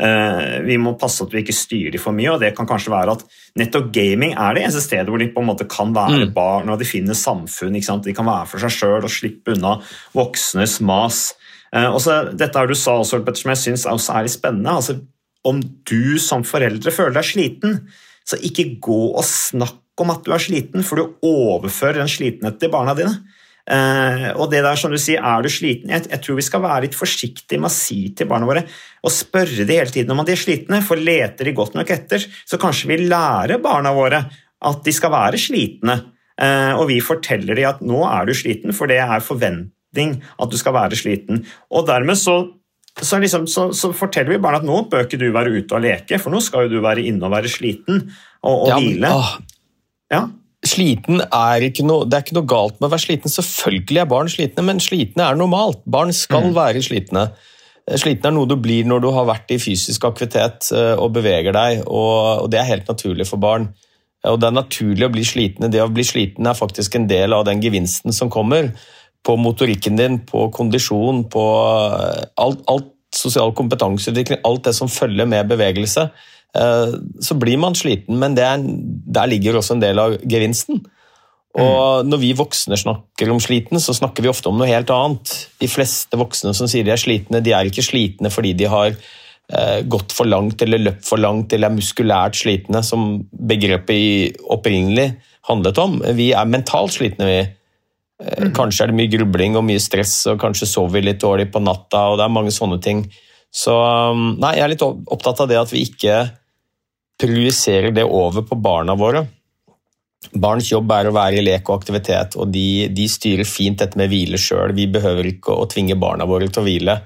Eh, 0.00 0.62
Vi 0.64 0.78
må 0.80 0.94
passe 0.98 1.22
at 1.22 1.30
vi 1.34 1.42
ikke 1.44 1.52
styrer 1.54 1.92
dem 1.92 2.00
for 2.00 2.16
mye, 2.16 2.32
og 2.32 2.40
det 2.40 2.54
kan 2.56 2.66
kanskje 2.66 2.90
være 2.94 3.12
at 3.18 3.26
nettopp 3.60 3.92
gaming 3.92 4.32
er 4.40 4.54
det 4.56 4.64
eneste 4.64 4.80
stedet 4.86 5.12
hvor 5.12 5.20
de 5.20 5.28
på 5.28 5.42
en 5.44 5.50
måte 5.52 5.68
kan 5.68 5.92
være 5.92 6.32
barn 6.32 6.72
og 6.72 6.78
de 6.80 6.88
finner 6.88 7.14
samfunn. 7.14 7.76
ikke 7.76 7.90
sant? 7.90 8.04
De 8.08 8.14
kan 8.16 8.24
være 8.26 8.48
for 8.48 8.58
seg 8.64 8.72
sjøl 8.72 9.04
og 9.04 9.12
slippe 9.12 9.52
unna 9.52 9.76
voksnes 10.16 10.80
mas. 10.80 11.34
Også, 11.72 11.92
Og 11.92 12.00
så 12.00 12.36
Dette 12.36 12.58
her 12.58 12.66
du 12.68 12.74
sa 12.74 12.98
også, 13.00 13.20
Petter, 13.24 13.40
som 13.40 13.50
jeg 13.54 13.60
syns 13.62 14.08
er 14.10 14.22
litt 14.24 14.32
spennende. 14.32 14.70
altså 14.80 15.00
Om 15.48 15.62
du 15.88 16.18
som 16.22 16.44
foreldre 16.46 16.94
føler 16.94 17.16
deg 17.18 17.26
sliten, 17.26 17.78
så 18.26 18.38
ikke 18.38 18.76
gå 18.82 19.00
og 19.10 19.24
snakk 19.26 19.80
om 20.02 20.12
at 20.14 20.24
du 20.24 20.32
er 20.34 20.42
sliten, 20.42 20.84
for 20.86 20.98
du 20.98 21.26
overfører 21.26 22.00
den 22.00 22.10
slitenheten 22.10 22.60
til 22.62 22.72
barna 22.72 22.94
dine. 22.98 23.16
Uh, 23.62 24.32
og 24.42 24.48
det 24.50 24.64
der 24.64 24.78
som 24.78 24.90
du 24.90 24.98
sier, 24.98 25.22
er 25.22 25.44
du 25.44 25.50
sliten? 25.52 25.92
Jeg, 25.92 26.08
jeg 26.10 26.22
tror 26.24 26.38
vi 26.38 26.44
skal 26.46 26.64
være 26.64 26.86
litt 26.88 26.96
forsiktige 26.98 27.60
med 27.62 27.70
å 27.70 27.74
si 27.74 27.98
til 28.18 28.26
barna 28.30 28.48
våre 28.48 28.64
og 28.66 29.14
spørre 29.14 29.66
de 29.68 29.76
hele 29.76 29.92
tiden 29.94 30.10
om 30.10 30.24
de 30.26 30.34
er 30.34 30.40
slitne, 30.40 30.80
for 30.82 30.98
leter 30.98 31.46
de 31.46 31.54
godt 31.54 31.76
nok 31.78 31.92
etter, 31.94 32.24
så 32.26 32.58
kanskje 32.58 32.90
vi 32.90 33.04
lærer 33.04 33.62
barna 33.62 33.94
våre 33.94 34.24
at 34.62 34.82
de 34.82 34.94
skal 34.94 35.14
være 35.14 35.38
slitne. 35.42 35.98
Uh, 36.42 36.74
og 36.80 36.88
vi 36.90 36.98
forteller 37.04 37.58
dem 37.58 37.70
at 37.70 37.84
nå 37.86 38.02
er 38.08 38.26
du 38.26 38.34
sliten, 38.34 38.74
for 38.74 38.90
det 38.90 38.98
er 39.04 39.22
forventning 39.22 40.16
at 40.42 40.50
du 40.50 40.58
skal 40.58 40.74
være 40.74 40.98
sliten. 40.98 41.44
Og 41.70 41.86
dermed 41.86 42.18
så 42.18 42.40
så, 43.00 43.18
liksom, 43.22 43.46
så, 43.48 43.70
så 43.72 43.92
forteller 43.96 44.34
vi 44.34 44.42
barna 44.42 44.60
at 44.60 44.66
nå 44.68 44.82
bør 44.92 45.06
ikke 45.06 45.20
du 45.20 45.30
være 45.32 45.54
ute 45.56 45.78
og 45.78 45.84
leke, 45.84 46.18
for 46.20 46.34
nå 46.34 46.42
skal 46.44 46.66
jo 46.66 46.74
du 46.76 46.82
være 46.84 47.06
inne 47.08 47.24
og 47.24 47.32
være 47.32 47.48
sliten 47.50 48.02
og, 48.42 48.52
og 48.52 48.68
Ja, 48.68 48.76
hvile. 48.78 49.08
Men, 49.08 49.48
Ja. 50.12 50.26
sliten 50.68 51.22
er 51.24 51.64
ikke 51.64 51.86
noe, 51.88 52.04
Det 52.04 52.18
er 52.18 52.26
ikke 52.26 52.36
noe 52.36 52.46
galt 52.50 52.76
med 52.80 52.90
å 52.90 52.92
være 52.92 53.06
sliten. 53.06 53.32
Selvfølgelig 53.32 54.02
er 54.02 54.10
barn 54.10 54.28
slitne, 54.28 54.66
men 54.68 54.82
slitne 54.84 55.24
er 55.30 55.38
normalt. 55.40 55.80
Barn 55.86 56.12
skal 56.12 56.52
være 56.54 56.82
slitne. 56.84 57.30
Eh, 57.88 57.96
Sliten 57.98 58.28
er 58.28 58.36
noe 58.36 58.46
du 58.46 58.56
blir 58.60 58.84
når 58.86 59.00
du 59.02 59.08
har 59.10 59.26
vært 59.26 59.50
i 59.50 59.58
fysisk 59.58 60.04
aktivitet 60.06 60.68
eh, 60.76 60.94
og 60.94 61.14
beveger 61.16 61.56
deg, 61.56 61.80
og, 61.86 62.44
og 62.44 62.50
det 62.52 62.60
er 62.60 62.68
helt 62.68 62.86
naturlig 62.92 63.26
for 63.26 63.42
barn. 63.42 63.70
Og 64.28 64.38
Det 64.38 64.46
er 64.46 64.54
naturlig 64.54 65.08
å 65.08 65.10
bli 65.10 65.24
slitne. 65.26 65.70
Det 65.72 65.80
å 65.82 65.90
bli 65.90 66.04
sliten 66.06 66.46
er 66.46 66.54
faktisk 66.54 66.94
en 66.94 67.08
del 67.10 67.34
av 67.34 67.44
den 67.48 67.58
gevinsten 67.64 68.14
som 68.14 68.30
kommer 68.30 68.70
på 69.22 69.36
motorikken 69.38 69.98
din, 69.98 70.18
på 70.26 70.48
kondisjon, 70.54 71.24
på 71.30 71.44
eh, 71.98 72.22
alt, 72.42 72.64
alt 72.70 72.90
sosial 73.14 73.52
kompetanseutvikling, 73.54 74.40
alt 74.44 74.64
det 74.66 74.74
som 74.76 74.90
følger 74.90 75.28
med 75.28 75.50
bevegelse. 75.52 76.08
Eh, 76.56 76.96
Så 77.20 77.38
blir 77.38 77.58
man 77.58 77.76
sliten, 77.78 78.18
men 78.18 78.34
det 78.34 78.44
er, 78.44 78.58
der 78.62 79.30
ligger 79.30 79.60
også 79.60 79.76
en 79.76 79.84
del 79.84 79.98
av 79.98 80.18
gevinsten. 80.22 80.82
Og 81.52 82.06
når 82.08 82.20
vi 82.22 82.30
voksne 82.32 82.78
snakker 82.80 83.28
om 83.30 83.40
sliten, 83.40 83.80
så 83.80 83.92
snakker 83.92 84.24
vi 84.24 84.30
ofte 84.32 84.48
om 84.48 84.56
noe 84.56 84.70
helt 84.70 84.88
annet. 84.90 85.32
De 85.60 85.68
fleste 85.68 86.16
voksne 86.16 86.54
som 86.56 86.70
sier 86.70 86.86
de 86.86 86.94
er 86.94 87.00
slitne, 87.00 87.42
de 87.44 87.52
er 87.52 87.68
ikke 87.68 87.84
slitne 87.84 88.32
fordi 88.32 88.54
de 88.56 88.70
har 88.72 88.94
eh, 88.94 89.82
gått 89.84 90.14
for 90.16 90.24
langt 90.24 90.64
eller 90.64 90.80
løpt 90.80 91.04
for 91.04 91.20
langt 91.20 91.52
eller 91.52 91.68
er 91.68 91.76
muskulært 91.76 92.40
slitne, 92.40 92.80
som 92.80 93.20
begrepet 93.30 94.40
opprinnelig 94.48 95.10
handlet 95.48 95.82
om. 95.82 96.00
Vi 96.16 96.30
er 96.32 96.48
mentalt 96.48 96.96
slitne, 96.96 97.28
vi. 97.28 97.42
Eh, 98.22 98.48
Kanskje 98.54 98.86
er 98.86 98.92
det 98.92 98.98
mye 99.00 99.12
grubling 99.12 99.58
og 99.58 99.66
mye 99.66 99.82
stress, 99.82 100.14
og 100.30 100.40
kanskje 100.42 100.68
sover 100.70 100.98
vi 100.98 101.06
litt 101.08 101.20
dårlig 101.22 101.50
på 101.52 101.62
natta, 101.62 102.06
og 102.12 102.20
det 102.20 102.26
er 102.26 102.34
mange 102.36 102.54
sånne 102.54 102.78
ting. 102.82 103.04
Så 103.52 103.74
um, 103.74 104.32
nei, 104.40 104.54
jeg 104.56 104.64
er 104.64 104.72
litt 104.72 104.84
opptatt 104.86 105.42
av 105.44 105.50
det 105.50 105.58
at 105.60 105.72
vi 105.74 105.84
ikke 105.84 106.22
prioriserer 107.20 107.92
det 107.94 108.06
over 108.08 108.46
på 108.48 108.56
barna 108.58 108.96
våre. 108.98 109.26
Barns 110.38 110.70
jobb 110.70 110.90
er 110.94 111.08
å 111.10 111.14
være 111.14 111.40
i 111.40 111.44
lek 111.44 111.68
og 111.68 111.80
aktivitet, 111.82 112.36
og 112.40 112.48
de, 112.54 112.88
de 112.94 113.08
styrer 113.10 113.48
fint 113.48 113.78
dette 113.82 113.98
med 113.98 114.08
hvile 114.12 114.38
sjøl. 114.40 114.72
Vi 114.76 114.86
behøver 114.90 115.28
ikke 115.34 115.56
å 115.58 115.66
tvinge 115.70 115.98
barna 116.00 116.26
våre 116.30 116.48
til 116.48 116.62
å 116.62 116.66
hvile. 116.66 116.96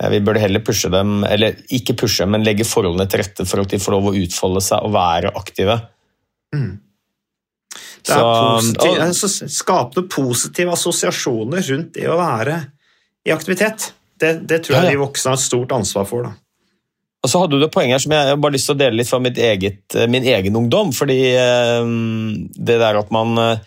Eh, 0.00 0.10
Vi 0.16 0.22
burde 0.24 0.42
heller 0.42 0.64
pushe 0.64 0.90
dem, 0.92 1.20
eller 1.28 1.60
ikke 1.68 1.98
pushe, 2.02 2.26
men 2.26 2.46
legge 2.46 2.66
forholdene 2.66 3.06
til 3.10 3.22
rette 3.22 3.46
for 3.46 3.62
at 3.62 3.70
de 3.70 3.80
får 3.80 3.96
lov 3.96 4.10
å 4.10 4.16
utfolde 4.24 4.64
seg 4.64 4.86
og 4.88 4.96
være 4.96 5.34
aktive. 5.38 5.78
Det 8.04 8.14
er 8.14 8.20
Så- 8.20 8.58
positiv, 8.58 8.90
og- 8.90 9.06
altså, 9.06 9.48
skape 9.48 10.08
positive 10.08 10.72
assosiasjoner 10.72 11.62
rundt 11.70 11.92
det 11.94 12.06
å 12.08 12.16
være 12.18 12.60
i 13.26 13.30
aktivitet. 13.30 13.92
Det, 14.20 14.46
det 14.46 14.62
tror 14.64 14.76
jeg 14.76 14.84
ja. 14.84 14.90
de 14.90 14.96
voksne 15.00 15.32
har 15.32 15.38
et 15.38 15.44
stort 15.44 15.72
ansvar 15.72 16.06
for. 16.08 16.22
Da. 16.22 16.32
Og 17.20 17.28
så 17.28 17.40
hadde 17.42 17.58
du 17.60 17.64
et 17.66 17.72
poeng 17.72 17.90
her 17.92 18.00
som 18.00 18.12
jeg 18.12 18.38
bare 18.40 18.54
lyst 18.54 18.68
til 18.70 18.76
å 18.76 18.80
dele 18.80 18.96
litt 18.96 19.08
fra 19.10 19.20
mitt 19.20 19.36
eget, 19.36 19.82
eh, 19.94 20.06
min 20.08 20.24
egen 20.24 20.56
ungdom. 20.56 20.92
fordi 20.96 21.18
eh, 21.36 21.84
det 22.56 22.78
der 22.80 22.96
at 22.96 23.10
man, 23.12 23.36
eh, 23.38 23.58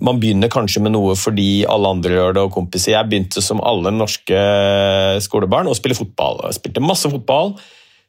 man 0.00 0.18
begynner 0.18 0.50
kanskje 0.50 0.82
med 0.82 0.92
noe 0.92 1.14
fordi 1.14 1.64
alle 1.68 1.92
andre 1.94 2.10
gjør 2.10 2.34
det, 2.34 2.42
og 2.42 2.52
kompiser. 2.52 2.96
Jeg 2.96 3.10
begynte 3.10 3.42
som 3.42 3.60
alle 3.60 3.92
norske 3.94 4.42
skolebarn 5.22 5.70
å 5.70 5.78
spille 5.78 5.98
fotball. 5.98 6.42
Jeg 6.48 6.58
spilte 6.58 6.82
masse 6.82 7.10
fotball 7.10 7.54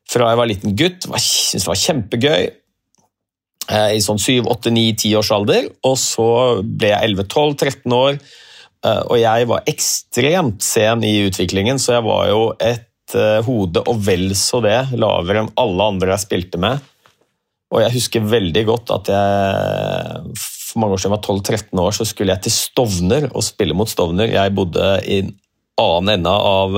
fra 0.09 0.31
jeg 0.31 0.37
var 0.37 0.49
liten 0.49 0.75
gutt. 0.75 1.05
Jeg 1.05 1.21
Syntes 1.21 1.63
det 1.63 1.71
var 1.73 1.83
kjempegøy. 1.85 2.51
Eh, 3.71 3.97
i 3.97 4.01
sånn 4.03 4.21
7, 4.21 4.43
8, 4.49 4.71
9, 4.73 4.95
10 4.95 5.19
års 5.19 5.31
alder. 5.35 5.67
Og 5.87 5.97
så 5.99 6.29
ble 6.63 6.93
jeg 6.93 7.11
11, 7.11 7.27
12, 7.31 7.53
13 7.59 7.97
år, 7.97 8.17
eh, 8.85 9.03
og 9.03 9.19
jeg 9.21 9.49
var 9.51 9.69
ekstremt 9.69 10.65
sen 10.65 11.05
i 11.07 11.13
utviklingen, 11.27 11.81
så 11.81 11.97
jeg 11.97 12.07
var 12.07 12.31
jo 12.31 12.41
et 12.57 13.17
eh, 13.17 13.39
hode 13.45 13.85
og 13.87 14.01
vel 14.05 14.33
så 14.37 14.63
det 14.63 14.79
lavere 14.97 15.43
enn 15.43 15.53
alle 15.61 15.91
andre 15.93 16.15
jeg 16.15 16.25
spilte 16.25 16.61
med. 16.61 16.89
Og 17.73 17.81
jeg 17.81 17.95
husker 17.95 18.27
veldig 18.29 18.67
godt 18.67 18.91
at 18.93 19.07
jeg 19.09 20.35
for 20.37 20.81
mange 20.81 20.95
år 20.95 21.01
siden 21.01 21.13
jeg 21.13 21.17
var 21.17 21.25
12-13 21.25 21.79
år, 21.83 21.95
så 21.95 22.05
skulle 22.05 22.33
jeg 22.33 22.45
til 22.45 22.53
Stovner 22.53 23.25
og 23.31 23.45
spille 23.45 23.77
mot 23.77 23.89
Stovner. 23.89 24.29
Jeg 24.29 24.53
bodde 24.57 24.85
i 25.05 25.23
en 25.23 25.31
annen 25.81 26.19
ende 26.19 26.33
av 26.33 26.77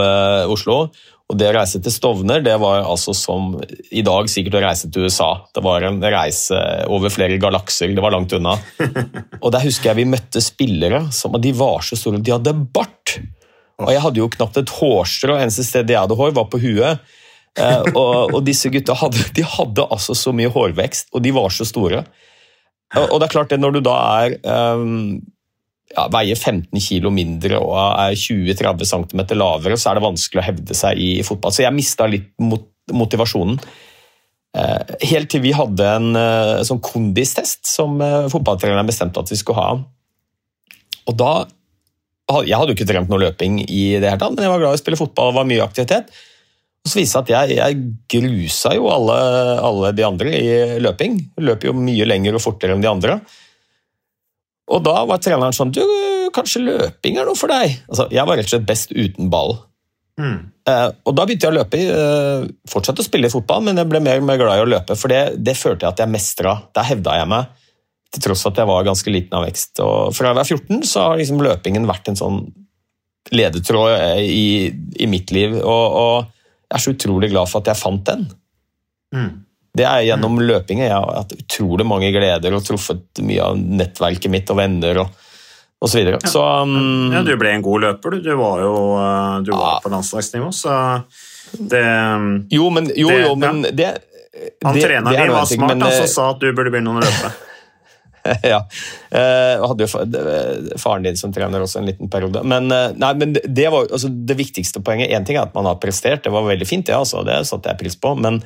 Oslo. 0.51 0.77
Og 1.25 1.39
det 1.39 1.47
å 1.49 1.55
reise 1.55 1.79
til 1.81 1.93
Stovner 1.93 2.43
det 2.45 2.53
var 2.61 2.83
altså 2.85 3.13
som 3.17 3.55
i 3.89 4.03
dag 4.05 4.27
sikkert 4.29 4.59
å 4.59 4.65
reise 4.67 4.91
til 4.93 5.07
USA. 5.07 5.31
Det 5.55 5.63
var 5.65 5.87
en 5.87 5.97
reise 6.03 6.59
over 6.91 7.13
flere 7.13 7.39
galakser. 7.41 7.95
Det 7.97 8.03
var 8.03 8.13
langt 8.13 8.35
unna. 8.37 8.53
Og 9.43 9.49
der 9.55 9.65
husker 9.65 9.89
jeg 9.91 10.03
vi 10.03 10.11
møtte 10.11 10.43
spillere 10.43 11.07
som 11.15 11.33
de 11.41 11.53
var 11.57 11.81
så 11.85 11.97
store. 11.97 12.21
De 12.21 12.35
hadde 12.35 12.53
bart! 12.75 13.17
Og 13.81 13.89
jeg 13.91 14.03
hadde 14.05 14.21
jo 14.21 14.29
knapt 14.37 14.61
et 14.61 14.75
hårstrå. 14.77 15.39
Eneste 15.41 15.65
sted 15.65 15.89
jeg 15.89 15.99
hadde 15.99 16.17
hår, 16.19 16.35
var 16.37 16.45
på 16.51 16.61
huet. 16.61 17.01
Uh, 17.57 17.81
og, 17.99 18.35
og, 18.35 18.39
disse 18.45 18.69
gutta 18.71 18.93
hadde, 18.99 19.25
de 19.35 19.43
hadde 19.47 19.89
altså 19.97 20.15
så 20.17 20.33
mye 20.35 20.51
hårvekst, 20.51 21.09
og 21.15 21.25
de 21.25 21.33
var 21.35 21.51
så 21.55 21.67
store. 21.67 22.05
Og 22.95 23.17
det 23.17 23.25
er 23.25 23.33
klart 23.33 23.49
det 23.51 23.57
Når 23.59 23.73
du 23.75 23.79
da 23.83 23.95
er 24.21 24.35
um, 24.77 25.17
ja, 25.93 26.05
veier 26.11 26.37
15 26.37 26.81
kg 26.81 27.11
mindre 27.13 27.59
og 27.61 27.75
er 27.77 28.15
20-30 28.17 28.89
cm 28.89 29.25
lavere, 29.37 29.77
så 29.77 29.91
er 29.91 29.99
det 29.99 30.05
vanskelig 30.07 30.41
å 30.41 30.47
hevde 30.47 30.77
seg 30.77 31.01
i 31.01 31.09
fotball. 31.25 31.53
Så 31.53 31.65
jeg 31.65 31.75
mista 31.75 32.07
litt 32.09 32.31
mot 32.41 32.71
motivasjonen. 32.93 33.59
Uh, 34.55 34.95
helt 35.03 35.27
til 35.33 35.41
vi 35.43 35.51
hadde 35.55 35.87
en 35.97 36.15
uh, 36.15 36.63
sånn 36.63 36.79
kondistest 36.83 37.65
som 37.67 37.97
uh, 37.99 38.29
fotballtreneren 38.31 38.87
bestemte 38.87 39.19
at 39.19 39.31
vi 39.31 39.39
skulle 39.39 39.59
ha. 39.59 39.73
Og 41.05 41.17
da 41.19 41.33
Jeg 42.25 42.57
hadde 42.57 42.71
jo 42.71 42.75
ikke 42.79 42.87
trent 42.89 43.09
noe 43.11 43.21
løping, 43.21 43.59
i 43.61 43.99
det 44.01 44.07
hele 44.09 44.17
tatt, 44.17 44.31
men 44.33 44.47
jeg 44.47 44.49
var 44.49 44.61
glad 44.63 44.73
i 44.73 44.77
å 44.79 44.81
spille 44.81 44.97
fotball 44.97 45.27
og 45.29 45.35
var 45.35 45.45
mye 45.45 45.61
aktivitet. 45.61 46.07
Og 46.81 46.89
så 46.89 46.97
viste 46.97 47.21
det 47.21 47.33
seg 47.33 47.35
at 47.35 47.51
jeg, 47.51 47.57
jeg 47.59 48.23
grusa 48.25 48.71
jo 48.73 48.87
alle, 48.89 49.17
alle, 49.61 49.91
de 49.93 50.05
andre 50.07 50.31
i 50.33 50.79
løping. 50.81 51.19
Løp 51.45 51.67
jo 51.67 51.75
mye 51.77 52.07
lenger 52.09 52.37
og 52.37 52.41
fortere 52.41 52.73
enn 52.73 52.81
de 52.81 52.89
andre. 52.89 53.19
Og 54.73 54.81
da 54.85 54.95
var 55.05 55.21
treneren 55.21 55.53
sånn 55.53 55.73
Du, 55.75 55.83
kanskje 56.33 56.63
løping 56.63 57.19
er 57.19 57.27
noe 57.27 57.37
for 57.37 57.51
deg? 57.51 57.77
Altså, 57.89 58.07
jeg 58.13 58.25
var 58.27 58.39
rett 58.39 58.49
og 58.49 58.55
slett 58.55 58.67
best 58.69 58.93
uten 58.95 59.29
ball. 59.33 59.57
Mm. 60.17 60.39
Uh, 60.65 60.89
og 61.05 61.13
da 61.17 61.25
begynte 61.27 61.45
jeg 61.45 61.53
å 61.53 61.57
løpe. 61.59 61.81
Uh, 61.85 62.47
fortsatte 62.71 63.03
å 63.03 63.07
spille 63.07 63.31
fotball, 63.31 63.61
men 63.67 63.77
jeg 63.81 63.91
ble 63.91 64.01
mer 64.03 64.23
og 64.23 64.27
mer 64.29 64.41
glad 64.41 64.59
i 64.59 64.65
å 64.65 64.71
løpe. 64.71 64.97
For 64.97 65.13
det, 65.13 65.37
det 65.37 65.57
følte 65.59 65.85
jeg 65.85 65.93
at 65.93 66.03
jeg 66.03 66.13
mestra. 66.13 66.57
Der 66.75 66.89
hevda 66.89 67.19
jeg 67.19 67.31
meg, 67.31 67.51
til 68.15 68.25
tross 68.25 68.45
for 68.45 68.55
at 68.55 68.61
jeg 68.63 68.71
var 68.71 68.87
ganske 68.87 69.13
liten 69.13 69.37
av 69.37 69.45
vekst. 69.45 69.81
Og 69.85 70.15
fra 70.17 70.31
jeg 70.31 70.39
var 70.39 70.53
14, 70.57 70.85
så 70.89 71.09
har 71.09 71.19
liksom 71.21 71.43
løpingen 71.45 71.89
vært 71.89 72.09
en 72.11 72.19
sånn 72.19 72.39
ledetråd 73.33 74.21
i, 74.21 74.69
i 75.01 75.07
mitt 75.09 75.31
liv. 75.33 75.57
og, 75.61 75.99
og 76.01 76.33
jeg 76.65 76.77
er 76.77 76.83
så 76.83 76.93
utrolig 76.95 77.29
glad 77.31 77.49
for 77.49 77.61
at 77.61 77.69
jeg 77.71 77.79
fant 77.79 78.05
den. 78.07 78.25
Mm. 79.15 79.44
Det 79.75 79.85
er 79.85 80.05
Gjennom 80.07 80.39
løpinga. 80.39 80.87
jeg 80.87 80.95
har 80.95 81.21
hatt 81.21 81.35
utrolig 81.35 81.85
mange 81.87 82.11
gleder 82.15 82.55
og 82.55 82.63
truffet 82.63 83.21
mye 83.25 83.43
av 83.43 83.59
nettverket 83.59 84.31
mitt 84.31 84.51
og 84.53 84.61
venner. 84.61 85.03
og 85.03 85.21
og 85.85 85.89
så 85.91 85.99
videre. 85.99 86.17
Ja. 86.23 86.29
Så, 86.31 86.41
um, 86.41 87.11
ja, 87.13 87.21
du 87.21 87.35
ble 87.37 87.51
en 87.51 87.61
god 87.61 87.83
løper, 87.83 88.15
du. 88.15 88.23
Du 88.25 88.35
var 88.39 88.61
jo 88.63 88.73
uh, 88.95 89.41
du 89.45 89.51
var 89.53 89.83
på 89.83 89.91
landslagsnivå, 89.93 90.49
så 90.55 90.75
det 91.59 91.83
um, 91.83 92.29
Jo, 92.49 92.69
men, 92.73 92.89
jo, 92.95 93.09
det, 93.11 93.19
jo, 93.21 93.33
men 93.37 93.61
det, 93.69 93.91
Han 94.65 94.79
treneren 94.79 95.11
din 95.13 95.33
var 95.35 95.45
smart, 95.45 95.75
men, 95.75 95.83
altså, 95.85 96.07
sa 96.09 96.31
at 96.33 96.41
du 96.41 96.47
burde 96.55 96.73
begynne 96.73 96.95
å 96.95 97.03
løpe. 97.03 97.33
ja. 98.53 98.63
Jeg 99.13 99.21
eh, 99.21 99.61
hadde 99.61 99.85
jo 99.85 100.79
faren 100.81 101.05
din 101.05 101.17
som 101.19 101.33
trener 101.33 101.61
også 101.61 101.83
en 101.83 101.89
liten 101.91 102.09
periode. 102.11 102.41
Men, 102.47 102.71
eh, 102.73 102.95
nei, 102.97 103.11
men 103.21 103.35
det 103.37 103.67
var 103.69 103.85
altså, 103.85 104.09
det 104.09 104.37
viktigste 104.39 104.81
poenget. 104.81 105.13
Én 105.13 105.27
ting 105.27 105.37
er 105.37 105.45
at 105.45 105.53
man 105.53 105.69
har 105.69 105.77
prestert, 105.81 106.23
det 106.25 106.33
var 106.33 106.47
veldig 106.47 106.67
fint, 106.67 106.87
det, 106.89 106.97
altså, 106.97 107.21
det 107.27 107.43
satte 107.45 107.69
jeg 107.69 107.83
pris 107.83 107.99
på. 108.01 108.15
Men 108.17 108.41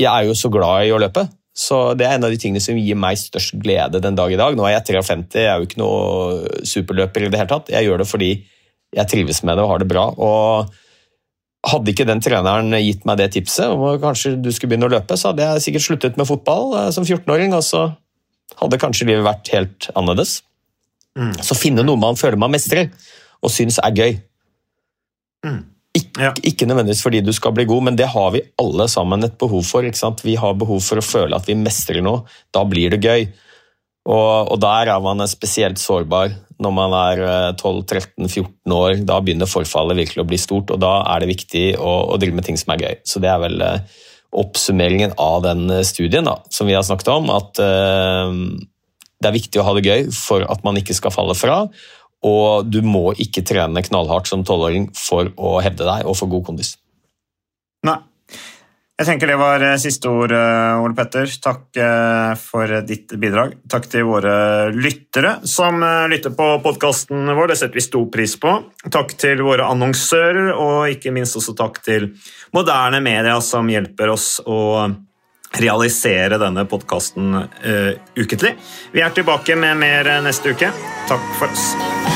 jeg 0.00 0.08
er 0.10 0.28
jo 0.28 0.36
så 0.36 0.50
glad 0.52 0.86
i 0.86 0.94
å 0.94 1.00
løpe. 1.00 1.26
Så 1.56 1.94
det 1.96 2.04
er 2.04 2.18
en 2.18 2.26
av 2.28 2.32
de 2.32 2.38
tingene 2.40 2.60
som 2.60 2.76
gir 2.76 2.98
meg 3.00 3.16
størst 3.16 3.54
glede 3.62 4.02
den 4.04 4.16
dag 4.18 4.32
i 4.32 4.36
dag. 4.36 4.56
Nå 4.56 4.66
er 4.68 4.76
jeg 4.76 4.90
53, 4.92 5.40
jeg 5.40 5.52
er 5.52 5.60
jo 5.62 5.68
ikke 5.68 5.80
noe 5.80 6.64
superløper 6.68 7.24
i 7.24 7.30
det 7.32 7.40
hele 7.40 7.52
tatt. 7.54 7.72
Jeg 7.72 7.88
gjør 7.88 8.02
det 8.02 8.08
fordi 8.10 8.32
jeg 8.96 9.10
trives 9.10 9.40
med 9.44 9.56
det 9.56 9.64
og 9.64 9.72
har 9.72 9.80
det 9.82 9.88
bra. 9.90 10.10
og 10.12 10.74
hadde 11.66 11.90
ikke 11.90 12.06
den 12.06 12.20
treneren 12.22 12.74
gitt 12.78 13.06
meg 13.08 13.18
det 13.18 13.32
tipset 13.34 13.72
om 13.72 13.80
at 13.88 14.02
kanskje 14.02 14.36
du 14.38 14.52
skulle 14.54 14.74
begynne 14.74 14.86
å 14.86 14.92
løpe, 14.92 15.16
så 15.18 15.32
hadde 15.32 15.46
jeg 15.48 15.64
sikkert 15.64 15.86
sluttet 15.86 16.18
med 16.20 16.28
fotball 16.28 16.76
eh, 16.78 16.90
som 16.94 17.02
14-åring. 17.02 17.56
og 17.56 17.64
så 17.66 17.88
hadde 18.60 18.78
kanskje 18.78 19.08
livet 19.08 19.26
vært 19.26 19.50
helt 19.54 19.88
annerledes. 19.94 20.40
Mm. 21.18 21.32
Så 21.42 21.56
finne 21.58 21.82
noe 21.82 21.98
man 21.98 22.18
føler 22.18 22.38
man 22.38 22.52
mestrer 22.54 22.92
og 23.42 23.50
syns 23.52 23.80
er 23.82 23.96
gøy. 23.96 24.18
Mm. 25.46 25.64
Ja. 26.16 26.32
Ikke 26.48 26.68
nødvendigvis 26.68 27.02
fordi 27.04 27.20
du 27.24 27.32
skal 27.36 27.54
bli 27.56 27.66
god, 27.68 27.88
men 27.88 27.98
det 27.98 28.08
har 28.12 28.30
vi 28.34 28.44
alle 28.60 28.88
sammen 28.88 29.24
et 29.26 29.36
behov 29.40 29.64
for. 29.68 29.84
Vi 30.22 30.36
har 30.40 30.56
behov 30.56 30.80
for 30.84 31.00
å 31.00 31.04
føle 31.04 31.36
at 31.36 31.48
vi 31.48 31.58
mestrer 31.58 32.02
noe. 32.04 32.24
Da 32.54 32.64
blir 32.68 32.94
det 32.94 33.04
gøy. 33.04 33.28
Og, 34.06 34.52
og 34.54 34.58
der 34.62 34.92
er 34.94 35.02
man 35.02 35.24
spesielt 35.28 35.80
sårbar 35.82 36.34
når 36.62 36.72
man 36.72 36.94
er 36.96 37.22
12-13-14 37.58 38.46
eh, 38.46 38.76
år. 38.76 39.00
Da 39.08 39.18
begynner 39.20 39.50
forfallet 39.50 39.98
virkelig 39.98 40.22
å 40.22 40.28
bli 40.28 40.38
stort, 40.40 40.72
og 40.72 40.80
da 40.80 41.00
er 41.12 41.22
det 41.22 41.32
viktig 41.34 41.66
å, 41.76 41.96
å 42.14 42.20
drive 42.20 42.38
med 42.38 42.46
ting 42.46 42.60
som 42.60 42.72
er 42.72 42.84
gøy. 42.84 42.94
Så 43.04 43.20
det 43.22 43.28
er 43.32 43.42
vel 43.42 43.60
uh, 43.60 43.98
oppsummeringen 44.36 45.16
av 45.20 45.42
den 45.44 45.66
eh, 45.74 45.84
studien 45.86 46.26
da, 46.28 46.38
som 46.52 46.70
vi 46.70 46.76
har 46.76 46.86
snakket 46.86 47.12
om. 47.12 47.28
At 47.34 47.60
uh, 47.60 48.32
det 49.20 49.28
er 49.28 49.36
viktig 49.36 49.60
å 49.60 49.66
ha 49.68 49.76
det 49.76 49.84
gøy 49.84 50.08
for 50.14 50.46
at 50.46 50.64
man 50.64 50.78
ikke 50.80 50.96
skal 50.96 51.14
falle 51.14 51.36
fra. 51.36 51.64
Og 52.26 52.66
du 52.66 52.80
må 52.82 53.10
ikke 53.22 53.44
trene 53.46 53.84
knallhardt 53.86 54.30
som 54.30 54.42
tolvåring 54.46 54.90
for 54.98 55.30
å 55.36 55.58
hevde 55.64 55.86
deg 55.86 56.08
og 56.08 56.18
få 56.18 56.28
god 56.32 56.46
kondis. 56.50 56.74
Nei. 57.86 58.00
Jeg 58.96 59.10
tenker 59.10 59.28
det 59.28 59.36
var 59.36 59.60
eh, 59.60 59.74
siste 59.76 60.08
ord, 60.08 60.32
eh, 60.32 60.80
Ole 60.80 60.96
Petter. 60.96 61.28
Takk 61.28 61.76
eh, 61.76 62.30
for 62.40 62.72
ditt 62.88 63.12
bidrag. 63.20 63.58
Takk 63.68 63.90
til 63.92 64.06
våre 64.08 64.36
lyttere 64.72 65.34
som 65.44 65.84
lytter 66.08 66.32
på 66.36 66.48
podkasten 66.64 67.28
vår. 67.36 67.52
Det 67.52 67.58
setter 67.60 67.76
vi 67.76 67.84
stor 67.84 68.08
pris 68.12 68.38
på. 68.40 68.54
Takk 68.88 69.12
til 69.20 69.44
våre 69.44 69.68
annonsører, 69.68 70.54
og 70.56 70.96
ikke 70.96 71.12
minst 71.12 71.36
også 71.36 71.52
takk 71.58 71.82
til 71.84 72.14
moderne 72.56 73.02
media 73.04 73.36
som 73.44 73.68
hjelper 73.68 74.16
oss 74.16 74.38
å 74.48 74.88
realisere 75.60 76.40
denne 76.40 76.64
podkasten 76.68 77.36
ukentlig. 78.16 78.56
Vi 78.96 79.04
er 79.04 79.14
tilbake 79.16 79.56
med 79.60 79.76
mer 79.84 80.16
neste 80.24 80.56
uke. 80.56 80.72
Takk 81.08 81.34
for 81.36 81.52
oss. 81.52 82.15